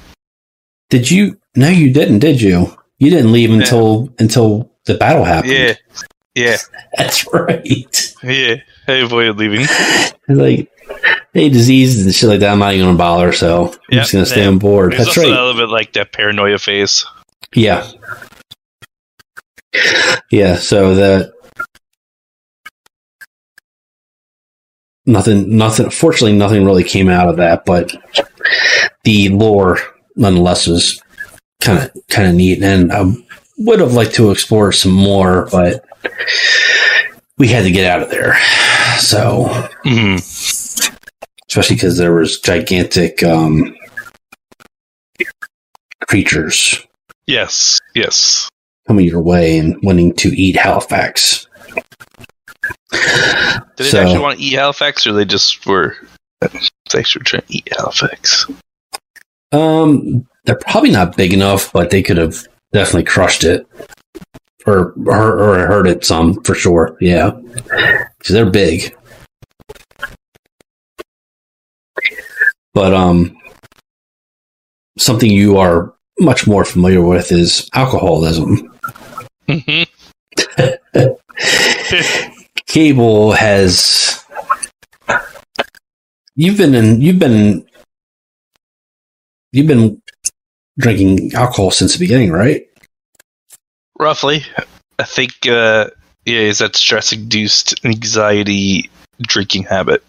[0.89, 1.39] Did you?
[1.55, 2.75] No, you didn't, did you?
[2.99, 4.11] You didn't leave until yeah.
[4.19, 5.53] until the battle happened.
[5.53, 5.73] Yeah.
[6.35, 6.57] Yeah.
[6.97, 8.15] That's right.
[8.21, 8.55] Yeah.
[8.87, 9.65] I avoided leaving.
[10.27, 10.69] like,
[11.33, 14.01] hey, disease and shit like that, I'm not even going to bother, so I'm yep.
[14.01, 14.93] just going to stay on board.
[14.93, 15.27] That's right.
[15.27, 17.05] a little bit like that paranoia phase.
[17.53, 17.89] Yeah
[20.31, 21.33] yeah, so that
[25.05, 25.89] nothing, nothing.
[25.89, 27.95] Fortunately, nothing really came out of that, but
[29.03, 29.79] the lore,
[30.15, 31.01] nonetheless, was
[31.61, 33.11] kind of kind of neat, and I
[33.57, 35.85] would have liked to explore some more, but
[37.37, 38.35] we had to get out of there.
[38.97, 39.45] So,
[39.85, 40.15] mm-hmm.
[41.47, 43.75] especially because there was gigantic um,
[46.07, 46.85] creatures.
[47.27, 48.49] Yes, yes
[48.89, 51.47] coming your way and wanting to eat Halifax.
[52.91, 55.95] Did so, they actually want to eat Halifax, or they just were
[56.41, 56.47] they
[56.97, 58.47] actually trying to eat Halifax?
[59.51, 63.67] Um, they're probably not big enough, but they could have definitely crushed it,
[64.65, 66.97] or or, or hurt it some for sure.
[66.99, 68.95] Yeah, because they're big.
[72.73, 73.37] But um,
[74.97, 78.68] something you are much more familiar with is alcoholism.
[79.49, 79.83] Mm-hmm.
[82.67, 84.23] Cable has.
[86.35, 87.01] You've been in.
[87.01, 87.67] You've been.
[89.51, 89.99] You've been
[90.77, 92.69] drinking alcohol since the beginning, right?
[93.97, 94.43] Roughly,
[94.99, 95.47] I think.
[95.47, 95.89] Uh,
[96.25, 100.03] yeah, is that stress-induced anxiety drinking habit?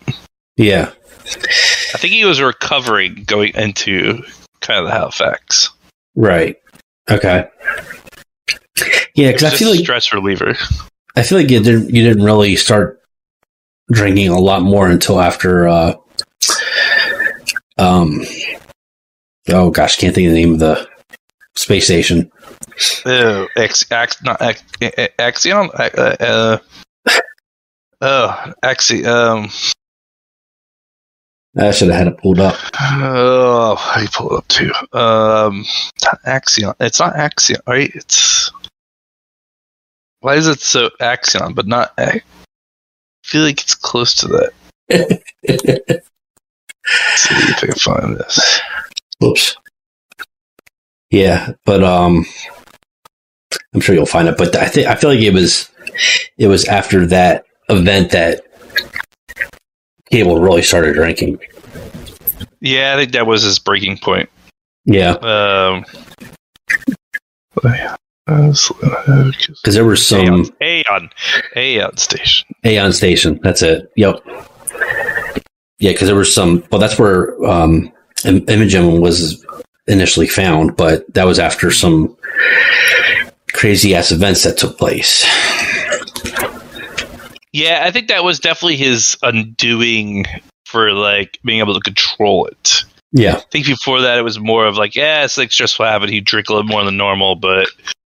[0.57, 0.93] Yeah.
[1.25, 4.23] I think he was recovering going into
[4.61, 5.71] kind of the Halifax.
[6.15, 6.57] Right.
[7.11, 7.49] Okay.
[9.15, 10.55] Yeah, because I feel like stress reliever.
[11.17, 13.01] I feel like you didn't you didn't really start
[13.91, 15.95] drinking a lot more until after uh
[17.79, 18.21] um
[19.49, 20.89] oh gosh, can't think of the name of the
[21.57, 22.31] space station.
[23.05, 25.71] Oh, X, X, not X, Axion.
[25.75, 26.59] Uh, uh,
[28.01, 29.05] oh, Axi.
[29.05, 29.51] Um.
[31.59, 32.55] I should have had it pulled up.
[32.81, 34.73] Oh, I pulled it up too?
[34.97, 35.67] Um,
[36.05, 36.75] not Axion.
[36.79, 37.91] It's not Axion, right?
[37.95, 38.53] It's
[40.21, 41.93] why is it so Axion, but not?
[41.99, 42.23] A- I
[43.25, 44.53] feel like it's close to that.
[44.91, 45.23] Let's
[47.17, 48.61] see if I can find this.
[49.23, 49.57] Oops.
[51.11, 52.25] Yeah, but um
[53.75, 54.37] I'm sure you'll find it.
[54.39, 55.71] But I think I feel like it was
[56.39, 58.43] it was after that event that
[60.11, 61.39] Cable really started drinking.
[62.61, 64.29] Yeah, I think that was his breaking point.
[64.85, 65.85] Yeah, Um.
[68.31, 71.11] Because there were some Aeon,
[71.57, 72.49] Aeon station.
[72.65, 73.41] Aeon Station.
[73.43, 73.91] That's it.
[73.97, 74.21] Yep.
[75.79, 76.63] Yeah, because there was some.
[76.71, 77.93] Well, that's where um,
[78.25, 79.45] Im- Imogen was
[79.87, 82.17] initially found, but that was after some
[83.53, 85.25] crazy ass events that took place.
[87.53, 90.25] Yeah, I think that was definitely his undoing
[90.67, 92.85] for like being able to control it.
[93.13, 93.37] Yeah.
[93.37, 96.11] I think before that it was more of like, yeah, it's like stressful habit.
[96.11, 98.00] He'd drink a little more than normal, but I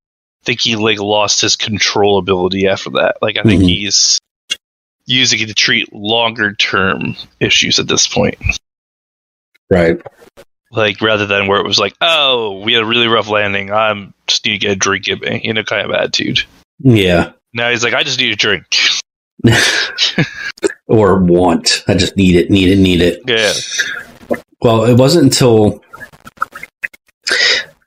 [0.44, 3.16] think he like lost his control ability after that.
[3.22, 3.68] Like I think Mhm.
[3.68, 4.18] he's
[5.06, 8.36] using it to treat longer term issues at this point.
[9.70, 9.98] Right.
[10.70, 13.70] Like rather than where it was like, oh, we had a really rough landing.
[13.70, 16.40] I'm just need to get a drink in me, you know, kind of attitude.
[16.80, 17.32] Yeah.
[17.52, 18.64] Now he's like, I just need a drink.
[20.86, 21.84] or want.
[21.86, 23.20] I just need it, need it, need it.
[23.26, 24.38] Yeah.
[24.62, 25.82] Well, it wasn't until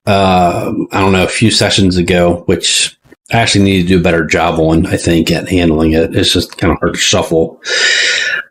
[0.08, 2.98] uh, I don't know a few sessions ago, which
[3.32, 4.86] I actually need to do a better job on.
[4.86, 6.16] I think at handling it.
[6.16, 7.62] It's just kind of hard to shuffle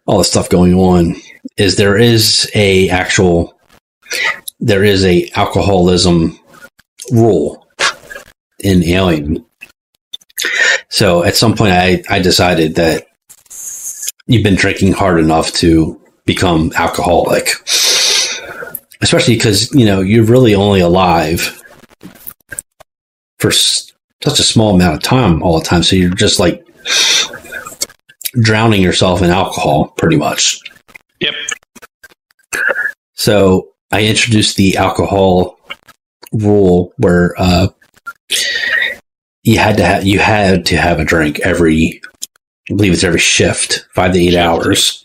[0.05, 1.17] all the stuff going on.
[1.57, 3.59] Is there is a actual
[4.61, 6.39] there is a alcoholism
[7.11, 7.67] rule
[8.61, 9.45] in Alien.
[10.91, 13.07] So at some point, I I decided that
[14.27, 17.49] you've been drinking hard enough to become alcoholic
[19.03, 21.63] especially because you know you're really only alive
[23.39, 23.93] for s-
[24.25, 25.83] such a small amount of time all the time.
[25.83, 26.67] So you're just like
[28.43, 30.59] drowning yourself in alcohol pretty much.
[31.21, 31.35] Yep.
[33.15, 35.59] so i introduced the alcohol
[36.33, 37.69] rule where uh
[39.43, 42.03] you had to have you had to have a drink every
[42.71, 45.05] i believe it's every shift five to eight hours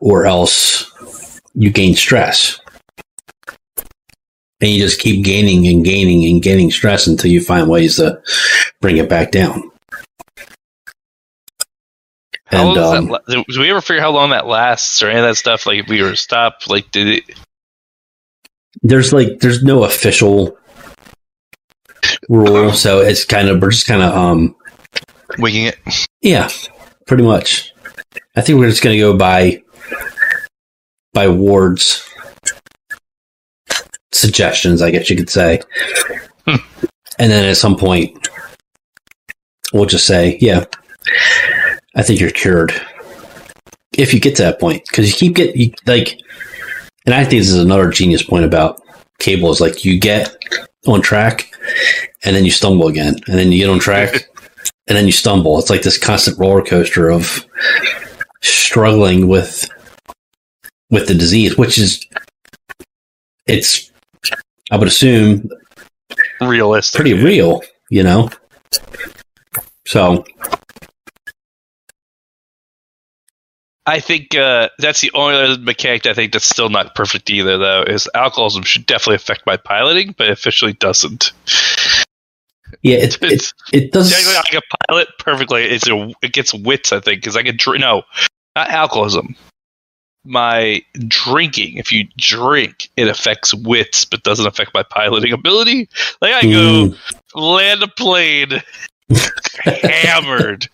[0.00, 2.60] or else you gain stress
[4.60, 8.20] and you just keep gaining and gaining and gaining stress until you find ways to
[8.80, 9.70] bring it back down.
[12.50, 15.36] And um, la- Did we ever figure how long that lasts or any of that
[15.36, 15.66] stuff?
[15.66, 17.24] Like if we were stopped, like did it?
[18.82, 20.56] there's like there's no official
[22.28, 24.56] rule, so it's kind of we're just kind of um
[25.38, 25.78] Winging it.
[26.20, 26.48] yeah,
[27.06, 27.72] pretty much.
[28.36, 29.62] I think we're just gonna go by
[31.12, 32.08] by wards
[34.14, 35.60] suggestions, I guess you could say,
[36.46, 36.56] Hmm.
[37.18, 38.28] and then at some point
[39.72, 40.64] we'll just say, yeah,
[41.96, 42.72] I think you're cured.
[43.96, 46.18] If you get to that point, because you keep getting like,
[47.06, 48.80] and I think this is another genius point about
[49.20, 50.34] cable is like you get
[50.86, 51.50] on track
[52.24, 54.28] and then you stumble again, and then you get on track
[54.88, 55.58] and then you stumble.
[55.58, 57.44] It's like this constant roller coaster of
[58.42, 59.68] struggling with
[60.90, 62.04] with the disease, which is
[63.46, 63.90] it's
[64.70, 65.48] I would assume
[66.40, 67.00] Realistic.
[67.00, 68.30] pretty real, you know.
[69.86, 70.24] So
[73.86, 77.58] I think uh, that's the only other mechanic I think that's still not perfect either.
[77.58, 81.32] Though is alcoholism should definitely affect my piloting, but officially doesn't.
[82.82, 84.10] yeah, it it, It's it does.
[84.10, 85.64] technically I can pilot perfectly.
[85.64, 87.82] It's a, it gets wits, I think, because I can drink.
[87.82, 88.02] No,
[88.56, 89.36] not alcoholism.
[90.24, 91.76] My drinking.
[91.76, 95.88] If you drink, it affects wits, but doesn't affect my piloting ability.
[96.22, 96.48] Like I go
[96.88, 96.96] Mm,
[97.34, 98.62] land a plane
[99.64, 100.66] hammered.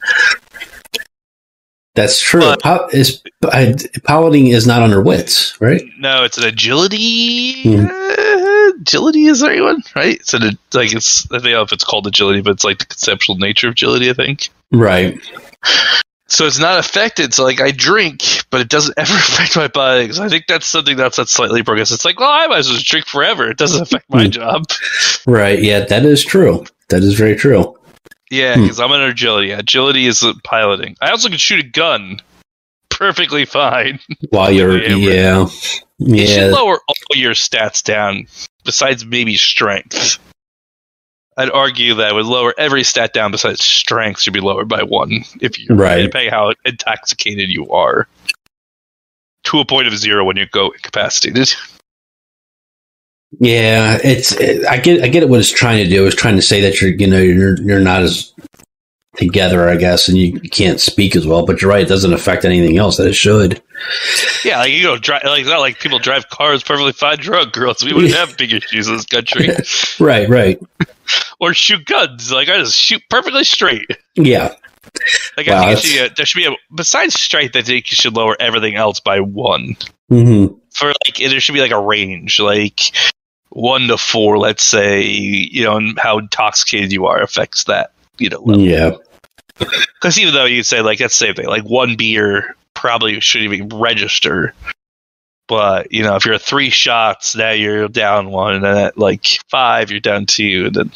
[1.95, 2.41] that's true.
[2.63, 3.23] But- is
[3.53, 3.75] I,
[4.05, 5.83] piloting is not under wits, right?
[5.99, 7.77] No, it's an agility.
[7.77, 10.17] Uh, agility is there anyone right?
[10.17, 12.87] It's an like it's I don't know if it's called agility, but it's like the
[12.87, 14.09] conceptual nature of agility.
[14.11, 14.49] I think.
[14.71, 15.19] Right.
[16.31, 17.35] So it's not affected.
[17.35, 20.05] So like I drink, but it doesn't ever affect my body.
[20.05, 21.91] Because I think that's something that's that's slightly progress.
[21.91, 23.51] It's like, well, I might as well drink forever.
[23.51, 24.31] It doesn't affect my Hmm.
[24.31, 24.65] job.
[25.27, 25.61] Right.
[25.63, 26.65] Yeah, that is true.
[26.89, 27.77] That is very true.
[28.31, 28.63] Yeah, Hmm.
[28.63, 29.51] because I'm an agility.
[29.51, 30.97] Agility is piloting.
[31.03, 32.21] I also can shoot a gun
[32.91, 33.99] perfectly fine.
[34.31, 35.49] While you're, Yeah,
[35.99, 38.29] yeah, It should lower all your stats down,
[38.65, 40.19] besides maybe strength.
[41.41, 45.25] I'd argue that would lower every stat down besides strength should be lowered by one
[45.41, 46.03] if you Right.
[46.03, 48.07] depending how intoxicated you are.
[49.45, 51.51] To a point of zero when you go incapacitated.
[53.39, 53.99] yeah.
[54.05, 54.33] It's.
[54.33, 55.03] It, I get.
[55.03, 55.29] I get it.
[55.31, 57.81] What it's trying to do is trying to say that you're, you know, you're you're
[57.81, 58.33] not as
[59.17, 61.45] together, I guess, and you can't speak as well.
[61.45, 61.83] But you're right.
[61.83, 63.63] It doesn't affect anything else that it should.
[64.45, 67.83] Yeah, like you know, drive like not like people drive cars perfectly fine drunk, girls.
[67.85, 69.49] We wouldn't have big issues in this country.
[69.99, 70.29] Right.
[70.29, 70.59] Right.
[71.41, 72.33] or shoot guns.
[72.33, 73.91] Like I just shoot perfectly straight.
[74.15, 74.55] Yeah.
[75.37, 77.55] Like Wow, I think should a, there should be a besides strength.
[77.55, 79.77] I think you should lower everything else by one.
[80.09, 82.81] hmm For like there should be like a range, like
[83.51, 84.39] one to four.
[84.39, 87.93] Let's say you know, and how intoxicated you are affects that.
[88.21, 88.63] You know, level.
[88.65, 88.91] Yeah.
[89.59, 93.53] Because even though you say like that's the same thing, like one beer probably shouldn't
[93.53, 94.55] even register.
[95.49, 99.27] But you know, if you're three shots, now you're down one, and then at like
[99.51, 100.93] five, you're down two, and then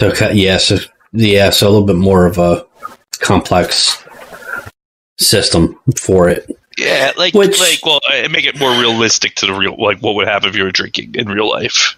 [0.00, 0.58] So yeah.
[0.58, 0.76] So
[1.12, 1.50] yeah.
[1.50, 2.66] So a little bit more of a
[3.20, 4.04] complex
[5.18, 6.50] system for it.
[6.76, 8.00] yeah, like Which- like well,
[8.30, 11.14] make it more realistic to the real like what would happen if you were drinking
[11.14, 11.96] in real life.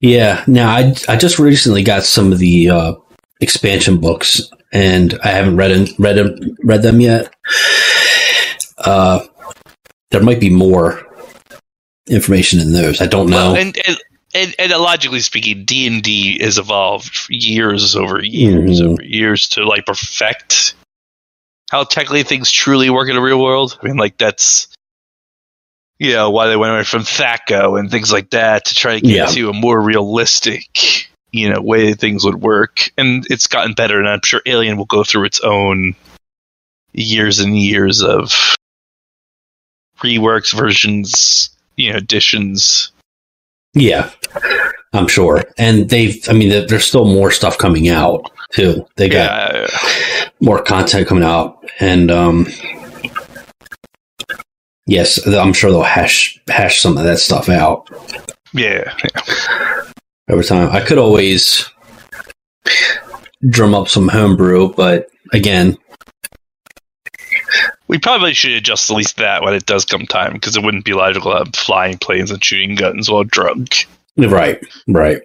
[0.00, 0.44] Yeah.
[0.46, 2.94] Now I I just recently got some of the uh,
[3.40, 4.40] expansion books,
[4.72, 7.32] and I haven't read them, read them, read them yet.
[8.78, 9.20] Uh,
[10.10, 11.06] there might be more
[12.08, 13.00] information in those.
[13.00, 13.52] I don't know.
[13.52, 13.98] Well, and, and
[14.34, 18.92] and and logically speaking, D and D has evolved for years over years Mhm.
[18.92, 20.74] over years to like perfect
[21.70, 23.78] how technically things truly work in the real world.
[23.82, 24.68] I mean, like that's
[25.98, 29.00] you know why they went away from THACO and things like that to try to
[29.00, 29.26] get Yeah.
[29.26, 33.98] to a more realistic you know way things would work, and it's gotten better.
[33.98, 35.94] And I'm sure Alien will go through its own
[36.92, 38.32] years and years of
[39.98, 42.92] reworks, versions, you know, additions.
[43.74, 44.10] yeah,
[44.92, 45.42] I'm sure.
[45.58, 46.16] And they've.
[46.28, 48.86] I mean, there's still more stuff coming out too.
[48.96, 49.68] They got Yeah,
[50.40, 52.46] more content coming out, and um,
[54.86, 57.88] yes, I'm sure they'll hash hash some of that stuff out.
[58.52, 59.84] yeah, yeah.
[60.30, 61.68] Over time, I could always
[63.48, 65.76] drum up some homebrew, but again,
[67.88, 70.86] We probably should adjust at least that when it does come time, because it wouldn't
[70.86, 73.86] be logical to have flying planes and shooting guns while drunk.
[74.16, 75.20] right, right,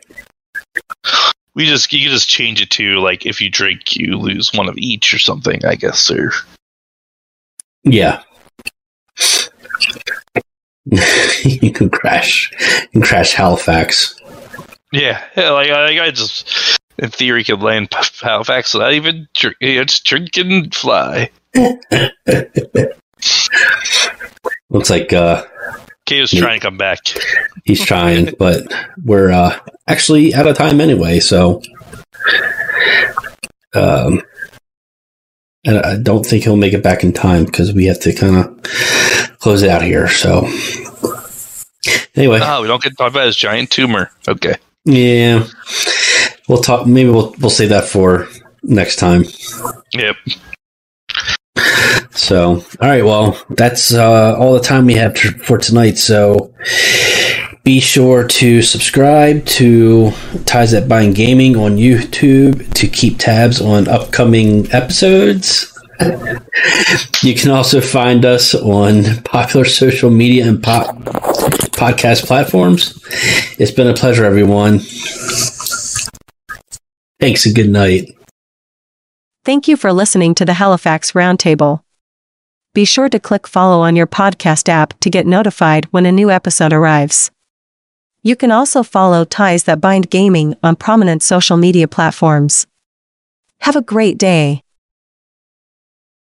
[1.55, 4.67] We just you can just change it to like if you drink, you lose one
[4.67, 5.63] of each or something.
[5.65, 6.31] I guess or
[7.83, 8.21] yeah.
[11.43, 14.15] you can crash, you can crash Halifax.
[14.91, 17.89] yeah, yeah like, like I just in theory could land
[18.21, 21.29] Halifax without even drink, you know, just drink and fly.
[24.69, 25.45] Looks like uh,
[26.05, 26.41] Kato's Yeah.
[26.41, 26.99] trying to come back.
[27.65, 28.63] he's trying, but
[29.03, 29.57] we're uh,
[29.87, 31.19] actually out of time anyway.
[31.19, 31.61] So,
[33.73, 34.21] um,
[35.65, 38.35] and I don't think he'll make it back in time because we have to kind
[38.37, 40.07] of close it out here.
[40.09, 40.47] So,
[42.15, 44.11] anyway, Oh, we don't get to talk about his giant tumor.
[44.27, 44.55] Okay.
[44.85, 45.45] yeah,
[46.47, 46.85] we'll talk.
[46.87, 48.27] Maybe we'll we'll save that for
[48.63, 49.23] next time.
[49.93, 50.15] Yep.
[52.11, 53.03] So, all right.
[53.03, 55.97] Well, that's uh, all the time we have t- for tonight.
[55.97, 56.53] So,
[57.63, 60.11] be sure to subscribe to
[60.45, 65.68] Ties That Bind Gaming on YouTube to keep tabs on upcoming episodes.
[67.21, 70.95] You can also find us on popular social media and pop-
[71.75, 72.99] podcast platforms.
[73.59, 74.79] It's been a pleasure, everyone.
[77.19, 78.15] Thanks and good night.
[79.43, 81.81] Thank you for listening to the Halifax Roundtable.
[82.73, 86.29] Be sure to click follow on your podcast app to get notified when a new
[86.29, 87.31] episode arrives.
[88.21, 92.67] You can also follow Ties That Bind Gaming on prominent social media platforms.
[93.61, 94.61] Have a great day.